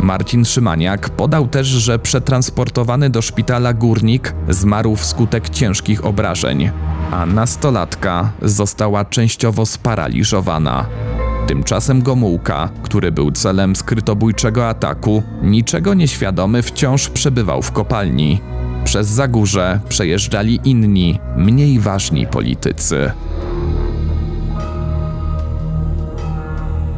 Marcin 0.00 0.44
Szymaniak 0.44 1.10
podał 1.10 1.48
też, 1.48 1.66
że 1.66 1.98
przetransportowany 1.98 3.10
do 3.10 3.22
szpitala 3.22 3.72
górnik 3.72 4.34
zmarł 4.48 4.96
wskutek 4.96 5.48
ciężkich 5.48 6.04
obrażeń, 6.04 6.70
a 7.10 7.26
nastolatka 7.26 8.32
została 8.42 9.04
częściowo 9.04 9.66
sparaliżowana. 9.66 10.86
Tymczasem 11.48 12.02
Gomułka, 12.02 12.68
który 12.82 13.12
był 13.12 13.30
celem 13.30 13.76
skrytobójczego 13.76 14.68
ataku, 14.68 15.22
niczego 15.42 15.94
nieświadomy 15.94 16.62
wciąż 16.62 17.08
przebywał 17.08 17.62
w 17.62 17.72
kopalni. 17.72 18.40
Przez 18.84 19.08
Zagórze 19.08 19.80
przejeżdżali 19.88 20.60
inni, 20.64 21.20
mniej 21.36 21.78
ważni 21.80 22.26
politycy. 22.26 23.10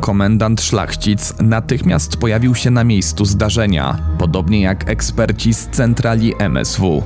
Komendant 0.01 0.63
Szlachcic 0.63 1.35
natychmiast 1.41 2.17
pojawił 2.17 2.55
się 2.55 2.71
na 2.71 2.85
miejscu 2.85 3.25
zdarzenia, 3.25 3.99
podobnie 4.19 4.61
jak 4.61 4.91
eksperci 4.91 5.55
z 5.55 5.69
centrali 5.69 6.35
MSW. 6.39 7.03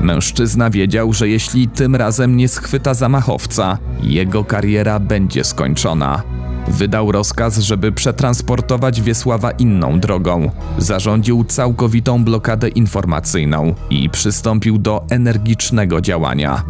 Mężczyzna 0.00 0.70
wiedział, 0.70 1.12
że 1.12 1.28
jeśli 1.28 1.68
tym 1.68 1.96
razem 1.96 2.36
nie 2.36 2.48
schwyta 2.48 2.94
zamachowca, 2.94 3.78
jego 4.02 4.44
kariera 4.44 5.00
będzie 5.00 5.44
skończona. 5.44 6.35
Wydał 6.68 7.12
rozkaz, 7.12 7.58
żeby 7.58 7.92
przetransportować 7.92 9.02
Wiesława 9.02 9.50
inną 9.50 10.00
drogą. 10.00 10.50
Zarządził 10.78 11.44
całkowitą 11.44 12.24
blokadę 12.24 12.68
informacyjną 12.68 13.74
i 13.90 14.10
przystąpił 14.10 14.78
do 14.78 15.04
energicznego 15.10 16.00
działania. 16.00 16.62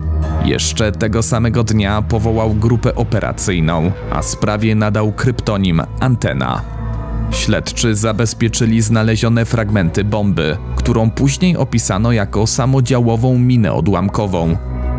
Jeszcze 0.45 0.93
tego 0.93 1.23
samego 1.23 1.65
dnia 1.65 2.03
powołał 2.03 2.55
grupę 2.55 2.95
operacyjną, 2.95 3.93
a 4.13 4.23
sprawie 4.23 4.75
nadał 4.75 5.13
kryptonim 5.13 5.83
Antena. 6.01 6.63
Śledczy 7.31 7.95
zabezpieczyli 7.95 8.83
znalezione 8.83 9.45
fragmenty 9.45 10.05
bomby, 10.05 10.57
którą 10.77 11.11
później 11.11 11.57
opisano 11.57 12.13
jako 12.13 12.47
samodziałową 12.47 13.39
minę 13.39 13.73
odłamkową. 13.73 14.57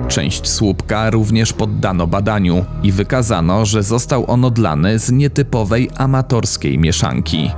Część 0.07 0.49
słupka 0.49 1.09
również 1.09 1.53
poddano 1.53 2.07
badaniu 2.07 2.65
i 2.83 2.91
wykazano, 2.91 3.65
że 3.65 3.83
został 3.83 4.31
on 4.31 4.45
odlany 4.45 4.99
z 4.99 5.11
nietypowej 5.11 5.89
amatorskiej 5.97 6.79
mieszanki. 6.79 7.51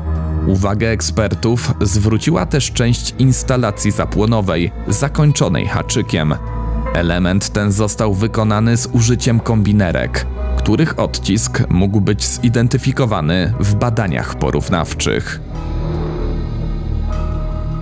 Uwagę 0.48 0.90
ekspertów 0.90 1.74
zwróciła 1.82 2.46
też 2.46 2.72
część 2.72 3.16
instalacji 3.20 3.92
zapłonowej, 3.92 4.72
zakończonej 4.88 5.68
haczykiem. 5.68 6.36
Element 6.94 7.50
ten 7.50 7.72
został 7.72 8.14
wykonany 8.14 8.78
z 8.78 8.88
użyciem 8.88 9.40
kombinerek, 9.40 10.26
których 10.58 11.00
odcisk 11.00 11.64
mógł 11.70 12.02
być 12.02 12.28
zidentyfikowany 12.28 13.54
w 13.60 13.76
badaniach 13.76 14.36
porównawczych. 14.36 15.42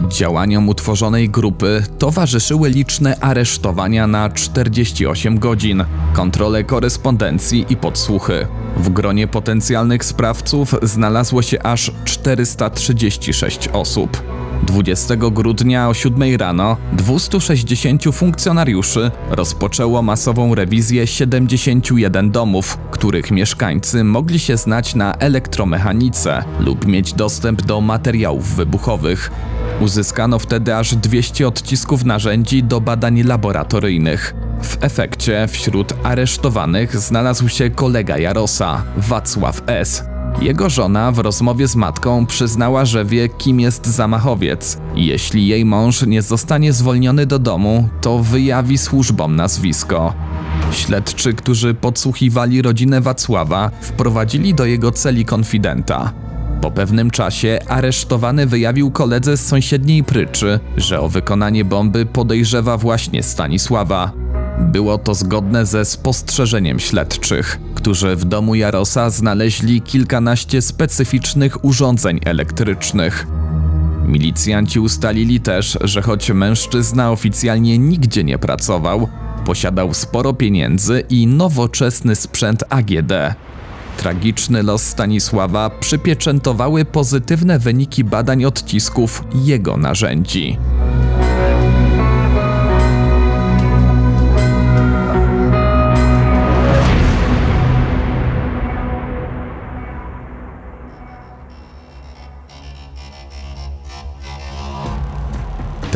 Działaniom 0.09 0.69
utworzonej 0.69 1.29
grupy 1.29 1.83
towarzyszyły 1.99 2.69
liczne 2.69 3.19
aresztowania 3.19 4.07
na 4.07 4.29
48 4.29 5.39
godzin, 5.39 5.83
kontrole 6.13 6.63
korespondencji 6.63 7.65
i 7.69 7.77
podsłuchy. 7.77 8.47
W 8.77 8.89
gronie 8.89 9.27
potencjalnych 9.27 10.05
sprawców 10.05 10.75
znalazło 10.81 11.41
się 11.41 11.63
aż 11.63 11.91
436 12.05 13.67
osób. 13.67 14.23
20 14.63 15.15
grudnia 15.15 15.89
o 15.89 15.93
7 15.93 16.35
rano 16.35 16.77
260 16.93 18.03
funkcjonariuszy 18.13 19.11
rozpoczęło 19.29 20.01
masową 20.01 20.55
rewizję 20.55 21.07
71 21.07 22.31
domów, 22.31 22.77
których 22.91 23.31
mieszkańcy 23.31 24.03
mogli 24.03 24.39
się 24.39 24.57
znać 24.57 24.95
na 24.95 25.13
elektromechanice 25.13 26.43
lub 26.59 26.87
mieć 26.87 27.13
dostęp 27.13 27.61
do 27.61 27.81
materiałów 27.81 28.55
wybuchowych. 28.55 29.31
Uzyskano 29.79 30.39
wtedy 30.39 30.75
aż 30.75 30.95
200 30.95 31.47
odcisków 31.47 32.05
narzędzi 32.05 32.63
do 32.63 32.81
badań 32.81 33.23
laboratoryjnych. 33.23 34.35
W 34.63 34.77
efekcie 34.81 35.47
wśród 35.47 35.93
aresztowanych 36.03 36.97
znalazł 36.97 37.49
się 37.49 37.69
kolega 37.69 38.17
Jarosa, 38.17 38.83
Wacław 38.97 39.61
S., 39.67 40.16
Jego 40.41 40.69
żona 40.69 41.11
w 41.11 41.19
rozmowie 41.19 41.67
z 41.67 41.75
matką 41.75 42.25
przyznała, 42.25 42.85
że 42.85 43.05
wie, 43.05 43.29
kim 43.29 43.59
jest 43.59 43.85
zamachowiec. 43.85 44.77
Jeśli 44.95 45.47
jej 45.47 45.65
mąż 45.65 46.05
nie 46.05 46.21
zostanie 46.21 46.73
zwolniony 46.73 47.25
do 47.25 47.39
domu, 47.39 47.89
to 48.01 48.19
wyjawi 48.19 48.77
służbom 48.77 49.35
nazwisko. 49.35 50.13
Śledczy, 50.71 51.33
którzy 51.33 51.73
podsłuchiwali 51.73 52.61
rodzinę 52.61 53.01
Wacława, 53.01 53.71
wprowadzili 53.81 54.53
do 54.53 54.65
jego 54.65 54.91
celi 54.91 55.25
konfidenta. 55.25 56.13
Po 56.61 56.71
pewnym 56.71 57.11
czasie 57.11 57.59
aresztowany 57.67 58.45
wyjawił 58.45 58.91
koledze 58.91 59.37
z 59.37 59.47
sąsiedniej 59.47 60.03
pryczy, 60.03 60.59
że 60.77 60.99
o 61.01 61.09
wykonanie 61.09 61.65
bomby 61.65 62.05
podejrzewa 62.05 62.77
właśnie 62.77 63.23
Stanisława. 63.23 64.11
Było 64.59 64.97
to 64.97 65.13
zgodne 65.15 65.65
ze 65.65 65.85
spostrzeżeniem 65.85 66.79
śledczych, 66.79 67.59
którzy 67.75 68.15
w 68.15 68.25
domu 68.25 68.55
Jarosa 68.55 69.09
znaleźli 69.09 69.81
kilkanaście 69.81 70.61
specyficznych 70.61 71.65
urządzeń 71.65 72.19
elektrycznych. 72.25 73.27
Milicjanci 74.07 74.79
ustalili 74.79 75.39
też, 75.39 75.77
że 75.81 76.01
choć 76.01 76.29
mężczyzna 76.29 77.11
oficjalnie 77.11 77.77
nigdzie 77.77 78.23
nie 78.23 78.37
pracował, 78.37 79.07
posiadał 79.45 79.93
sporo 79.93 80.33
pieniędzy 80.33 81.03
i 81.09 81.27
nowoczesny 81.27 82.15
sprzęt 82.15 82.63
AGD. 82.69 83.13
Tragiczny 83.97 84.63
los 84.63 84.83
Stanisława 84.83 85.69
przypieczętowały 85.69 86.85
pozytywne 86.85 87.59
wyniki 87.59 88.03
badań 88.03 88.45
odcisków 88.45 89.23
jego 89.33 89.77
narzędzi. 89.77 90.57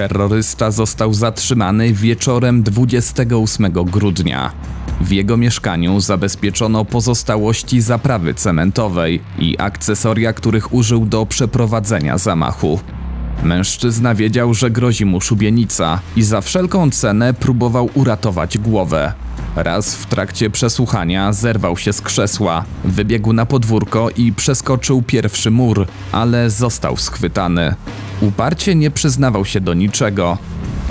Terrorysta 0.02 0.72
został 0.72 1.14
zatrzymany 1.14 1.94
wieczorem 1.94 2.64
28 2.64 3.72
grudnia. 3.72 4.52
W 5.02 5.12
jego 5.12 5.38
mieszkaniu 5.38 6.00
zabezpieczono 6.00 6.86
pozostałości 6.86 7.82
zaprawy 7.82 8.34
cementowej 8.34 9.22
i 9.40 9.58
akcesoria, 9.60 10.34
których 10.34 10.74
użył 10.74 11.06
do 11.06 11.26
przeprowadzenia 11.26 12.18
zamachu. 12.18 12.80
Mężczyzna 13.44 14.16
wiedział, 14.16 14.54
że 14.54 14.72
grozi 14.72 15.06
mu 15.06 15.22
szubienica 15.22 16.00
i 16.16 16.24
za 16.24 16.42
wszelką 16.42 16.92
cenę 16.92 17.34
próbował 17.34 17.90
uratować 17.94 18.58
głowę. 18.58 19.14
Raz 19.56 19.96
w 19.96 20.06
trakcie 20.06 20.50
przesłuchania 20.50 21.34
zerwał 21.34 21.78
się 21.78 21.94
z 21.94 22.02
krzesła, 22.02 22.66
wybiegł 22.84 23.34
na 23.34 23.46
podwórko 23.46 24.10
i 24.10 24.34
przeskoczył 24.34 25.02
pierwszy 25.02 25.52
mur, 25.52 25.88
ale 26.12 26.50
został 26.50 26.98
schwytany. 26.98 27.76
Uparcie 28.22 28.76
nie 28.76 28.92
przyznawał 28.92 29.46
się 29.46 29.62
do 29.62 29.74
niczego, 29.74 30.38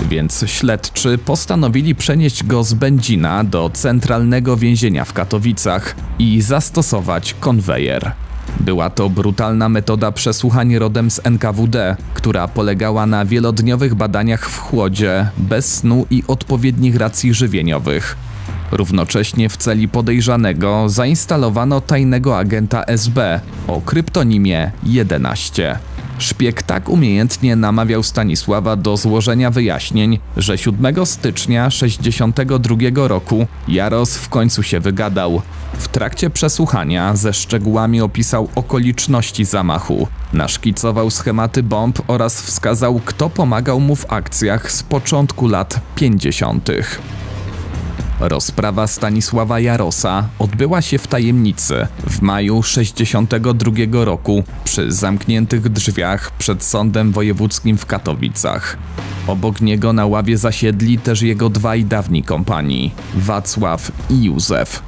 więc 0.09 0.43
śledczy 0.47 1.17
postanowili 1.17 1.95
przenieść 1.95 2.43
go 2.43 2.63
z 2.63 2.73
Będzina 2.73 3.43
do 3.43 3.69
centralnego 3.73 4.57
więzienia 4.57 5.05
w 5.05 5.13
Katowicach 5.13 5.95
i 6.19 6.41
zastosować 6.41 7.35
konwejer. 7.39 8.11
Była 8.59 8.89
to 8.89 9.09
brutalna 9.09 9.69
metoda 9.69 10.11
przesłuchań 10.11 10.75
rodem 10.75 11.11
z 11.11 11.21
NKWD, 11.23 11.95
która 12.13 12.47
polegała 12.47 13.05
na 13.05 13.25
wielodniowych 13.25 13.95
badaniach 13.95 14.49
w 14.49 14.57
chłodzie, 14.57 15.29
bez 15.37 15.75
snu 15.75 16.05
i 16.09 16.23
odpowiednich 16.27 16.95
racji 16.95 17.33
żywieniowych. 17.33 18.17
Równocześnie 18.71 19.49
w 19.49 19.57
celi 19.57 19.87
podejrzanego 19.87 20.89
zainstalowano 20.89 21.81
tajnego 21.81 22.37
agenta 22.37 22.83
SB 22.83 23.41
o 23.67 23.81
kryptonimie 23.81 24.71
11. 24.83 25.79
Szpieg 26.21 26.63
tak 26.63 26.89
umiejętnie 26.89 27.55
namawiał 27.55 28.03
Stanisława 28.03 28.75
do 28.75 28.97
złożenia 28.97 29.51
wyjaśnień, 29.51 30.19
że 30.37 30.57
7 30.57 31.05
stycznia 31.05 31.69
62 31.69 32.75
roku 33.07 33.47
Jaros 33.67 34.17
w 34.17 34.29
końcu 34.29 34.63
się 34.63 34.79
wygadał. 34.79 35.41
W 35.73 35.87
trakcie 35.87 36.29
przesłuchania 36.29 37.15
ze 37.15 37.33
szczegółami 37.33 38.01
opisał 38.01 38.49
okoliczności 38.55 39.45
zamachu, 39.45 40.07
naszkicował 40.33 41.11
schematy 41.11 41.63
bomb 41.63 42.01
oraz 42.07 42.41
wskazał, 42.41 43.01
kto 43.05 43.29
pomagał 43.29 43.79
mu 43.79 43.95
w 43.95 44.13
akcjach 44.13 44.71
z 44.71 44.83
początku 44.83 45.47
lat 45.47 45.79
50. 45.95 46.69
Rozprawa 48.21 48.87
Stanisława 48.87 49.59
Jarosa 49.59 50.27
odbyła 50.39 50.81
się 50.81 50.97
w 50.97 51.07
tajemnicy 51.07 51.87
w 52.09 52.21
maju 52.21 52.63
62 52.63 53.71
roku 53.91 54.43
przy 54.63 54.91
zamkniętych 54.91 55.69
drzwiach 55.69 56.31
przed 56.31 56.63
Sądem 56.63 57.11
Wojewódzkim 57.11 57.77
w 57.77 57.85
Katowicach. 57.85 58.77
Obok 59.27 59.61
niego 59.61 59.93
na 59.93 60.05
ławie 60.05 60.37
zasiedli 60.37 60.97
też 60.97 61.21
jego 61.21 61.49
dwaj 61.49 61.85
dawni 61.85 62.23
kompanii 62.23 62.91
Wacław 63.15 63.91
i 64.09 64.23
Józef. 64.23 64.83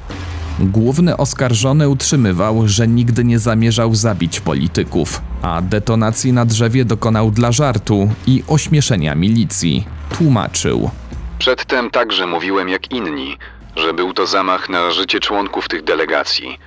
Główny 0.60 1.16
oskarżony 1.16 1.88
utrzymywał, 1.88 2.68
że 2.68 2.88
nigdy 2.88 3.24
nie 3.24 3.38
zamierzał 3.38 3.94
zabić 3.94 4.40
polityków, 4.40 5.22
a 5.42 5.62
detonacji 5.62 6.32
na 6.32 6.44
drzewie 6.44 6.84
dokonał 6.84 7.30
dla 7.30 7.52
żartu 7.52 8.10
i 8.26 8.42
ośmieszenia 8.46 9.14
milicji. 9.14 9.84
Tłumaczył. 10.18 10.90
Przedtem 11.38 11.90
także 11.90 12.26
mówiłem 12.26 12.68
jak 12.68 12.90
inni, 12.92 13.38
że 13.76 13.94
był 13.94 14.12
to 14.12 14.26
zamach 14.26 14.68
na 14.68 14.90
życie 14.90 15.20
członków 15.20 15.68
tych 15.68 15.84
delegacji. 15.84 16.58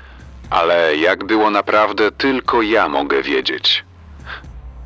Ale 0.49 0.97
jak 0.97 1.23
było 1.23 1.49
naprawdę, 1.49 2.11
tylko 2.11 2.61
ja 2.61 2.89
mogę 2.89 3.23
wiedzieć. 3.23 3.85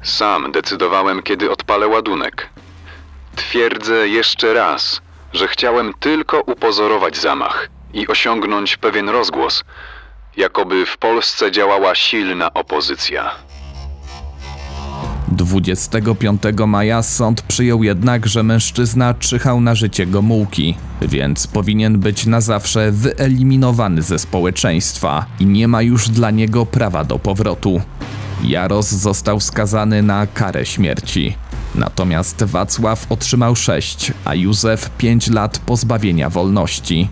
Sam 0.03 0.51
decydowałem, 0.51 1.23
kiedy 1.23 1.51
odpalę 1.51 1.87
ładunek. 1.87 2.49
Twierdzę 3.35 4.07
jeszcze 4.07 4.53
raz, 4.53 5.01
że 5.33 5.47
chciałem 5.47 5.93
tylko 5.93 6.41
upozorować 6.41 7.17
zamach 7.17 7.69
i 7.93 8.07
osiągnąć 8.07 8.77
pewien 8.77 9.09
rozgłos, 9.09 9.63
jakoby 10.37 10.85
w 10.85 10.97
Polsce 10.97 11.51
działała 11.51 11.95
silna 11.95 12.53
opozycja. 12.53 13.31
25 15.31 16.41
maja 16.67 17.03
sąd 17.03 17.41
przyjął 17.41 17.83
jednak, 17.83 18.27
że 18.27 18.43
mężczyzna 18.43 19.13
czyhał 19.13 19.61
na 19.61 19.75
życie 19.75 20.05
Gomułki, 20.05 20.75
więc 21.01 21.47
powinien 21.47 21.99
być 21.99 22.25
na 22.25 22.41
zawsze 22.41 22.91
wyeliminowany 22.91 24.01
ze 24.01 24.19
społeczeństwa 24.19 25.25
i 25.39 25.45
nie 25.45 25.67
ma 25.67 25.81
już 25.81 26.09
dla 26.09 26.31
niego 26.31 26.65
prawa 26.65 27.03
do 27.03 27.19
powrotu. 27.19 27.81
Jaros 28.43 28.91
został 28.91 29.39
skazany 29.39 30.03
na 30.03 30.27
karę 30.27 30.65
śmierci. 30.65 31.35
Natomiast 31.75 32.43
Wacław 32.43 33.11
otrzymał 33.11 33.55
6, 33.55 34.13
a 34.25 34.35
Józef 34.35 34.89
5 34.97 35.29
lat 35.29 35.59
pozbawienia 35.59 36.29
wolności. 36.29 37.09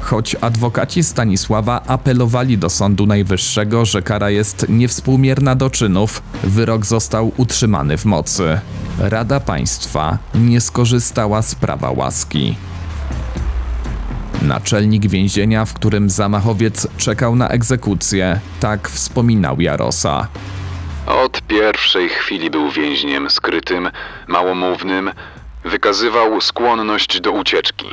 Choć 0.00 0.36
adwokaci 0.40 1.04
Stanisława 1.04 1.82
apelowali 1.86 2.58
do 2.58 2.70
Sądu 2.70 3.06
Najwyższego, 3.06 3.84
że 3.84 4.02
kara 4.02 4.30
jest 4.30 4.66
niewspółmierna 4.68 5.54
do 5.54 5.70
czynów, 5.70 6.22
wyrok 6.42 6.86
został 6.86 7.32
utrzymany 7.36 7.98
w 7.98 8.04
mocy. 8.04 8.60
Rada 8.98 9.40
Państwa 9.40 10.18
nie 10.34 10.60
skorzystała 10.60 11.42
z 11.42 11.54
prawa 11.54 11.90
łaski. 11.90 12.56
Naczelnik 14.42 15.06
więzienia, 15.06 15.64
w 15.64 15.74
którym 15.74 16.10
zamachowiec 16.10 16.86
czekał 16.96 17.36
na 17.36 17.48
egzekucję, 17.48 18.40
tak 18.60 18.88
wspominał 18.88 19.60
Jarosa. 19.60 20.28
Od 21.06 21.42
pierwszej 21.42 22.08
chwili 22.08 22.50
był 22.50 22.70
więźniem 22.70 23.30
skrytym, 23.30 23.90
małomównym, 24.28 25.10
wykazywał 25.64 26.40
skłonność 26.40 27.20
do 27.20 27.32
ucieczki. 27.32 27.86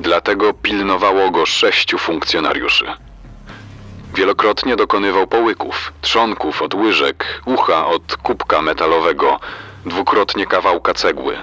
Dlatego 0.00 0.54
pilnowało 0.54 1.30
go 1.30 1.46
sześciu 1.46 1.98
funkcjonariuszy. 1.98 2.86
Wielokrotnie 4.14 4.76
dokonywał 4.76 5.26
połyków, 5.26 5.92
trzonków 6.00 6.62
od 6.62 6.74
łyżek, 6.74 7.42
ucha 7.44 7.86
od 7.86 8.16
kubka 8.16 8.62
metalowego, 8.62 9.40
dwukrotnie 9.86 10.46
kawałka 10.46 10.94
cegły. 10.94 11.36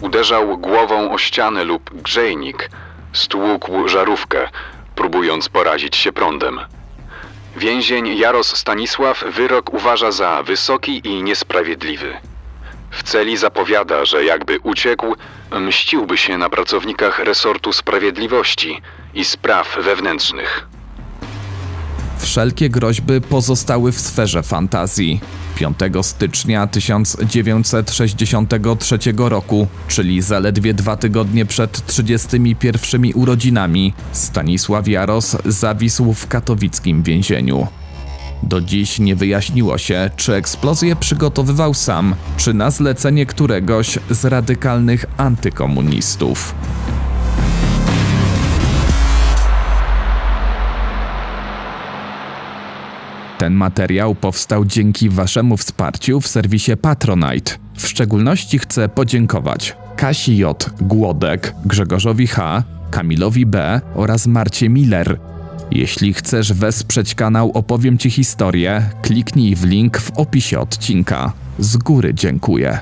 Uderzał 0.00 0.58
głową 0.58 1.12
o 1.12 1.18
ścianę 1.18 1.64
lub 1.64 2.02
grzejnik, 2.02 2.70
stłukł 3.12 3.88
żarówkę, 3.88 4.48
próbując 4.94 5.48
porazić 5.48 5.96
się 5.96 6.12
prądem. 6.12 6.60
Więzień 7.56 8.18
Jaros 8.18 8.56
Stanisław 8.56 9.24
wyrok 9.24 9.74
uważa 9.74 10.12
za 10.12 10.42
wysoki 10.42 11.00
i 11.04 11.22
niesprawiedliwy. 11.22 12.16
W 12.92 13.02
celi 13.02 13.36
zapowiada, 13.36 14.04
że 14.04 14.24
jakby 14.24 14.60
uciekł, 14.60 15.14
mściłby 15.60 16.18
się 16.18 16.38
na 16.38 16.50
pracownikach 16.50 17.18
resortu 17.18 17.72
sprawiedliwości 17.72 18.80
i 19.14 19.24
spraw 19.24 19.78
wewnętrznych. 19.84 20.66
Wszelkie 22.18 22.70
groźby 22.70 23.20
pozostały 23.20 23.92
w 23.92 24.00
sferze 24.00 24.42
fantazji. 24.42 25.20
5 25.54 25.78
stycznia 26.02 26.66
1963 26.66 28.98
roku, 29.16 29.66
czyli 29.88 30.22
zaledwie 30.22 30.74
dwa 30.74 30.96
tygodnie 30.96 31.46
przed 31.46 31.86
31 31.86 33.02
urodzinami, 33.14 33.94
Stanisław 34.12 34.88
Jaros 34.88 35.36
zawisł 35.44 36.12
w 36.12 36.28
katowickim 36.28 37.02
więzieniu. 37.02 37.66
Do 38.42 38.60
dziś 38.60 38.98
nie 38.98 39.16
wyjaśniło 39.16 39.78
się, 39.78 40.10
czy 40.16 40.34
eksplozję 40.34 40.96
przygotowywał 40.96 41.74
sam, 41.74 42.14
czy 42.36 42.54
na 42.54 42.70
zlecenie 42.70 43.26
któregoś 43.26 43.98
z 44.10 44.24
radykalnych 44.24 45.04
antykomunistów. 45.16 46.54
Ten 53.38 53.54
materiał 53.54 54.14
powstał 54.14 54.64
dzięki 54.64 55.08
Waszemu 55.08 55.56
wsparciu 55.56 56.20
w 56.20 56.28
serwisie 56.28 56.76
Patronite. 56.76 57.52
W 57.74 57.88
szczególności 57.88 58.58
chcę 58.58 58.88
podziękować 58.88 59.76
Kasi 59.96 60.36
J. 60.36 60.70
Głodek, 60.80 61.54
Grzegorzowi 61.64 62.26
H., 62.26 62.62
Kamilowi 62.90 63.46
B. 63.46 63.80
oraz 63.94 64.26
Marcie 64.26 64.68
Miller. 64.68 65.18
Jeśli 65.74 66.14
chcesz 66.14 66.52
wesprzeć 66.52 67.14
kanał 67.14 67.50
Opowiem 67.54 67.98
Ci 67.98 68.10
historię, 68.10 68.90
kliknij 69.02 69.56
w 69.56 69.64
link 69.64 69.98
w 69.98 70.10
opisie 70.10 70.60
odcinka. 70.60 71.32
Z 71.58 71.76
góry 71.76 72.14
dziękuję. 72.14 72.78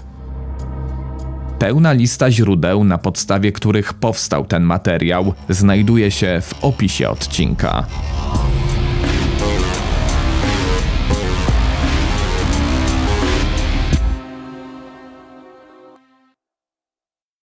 Pełna 1.59 1.93
lista 1.93 2.31
źródeł, 2.31 2.85
na 2.85 2.99
podstawie 2.99 3.53
których 3.53 3.95
powstał 3.95 4.45
ten 4.45 4.63
materiał, 4.63 5.35
znajduje 5.49 6.11
się 6.11 6.43
w 6.43 6.65
opisie 6.65 7.09
odcinka. 7.09 7.87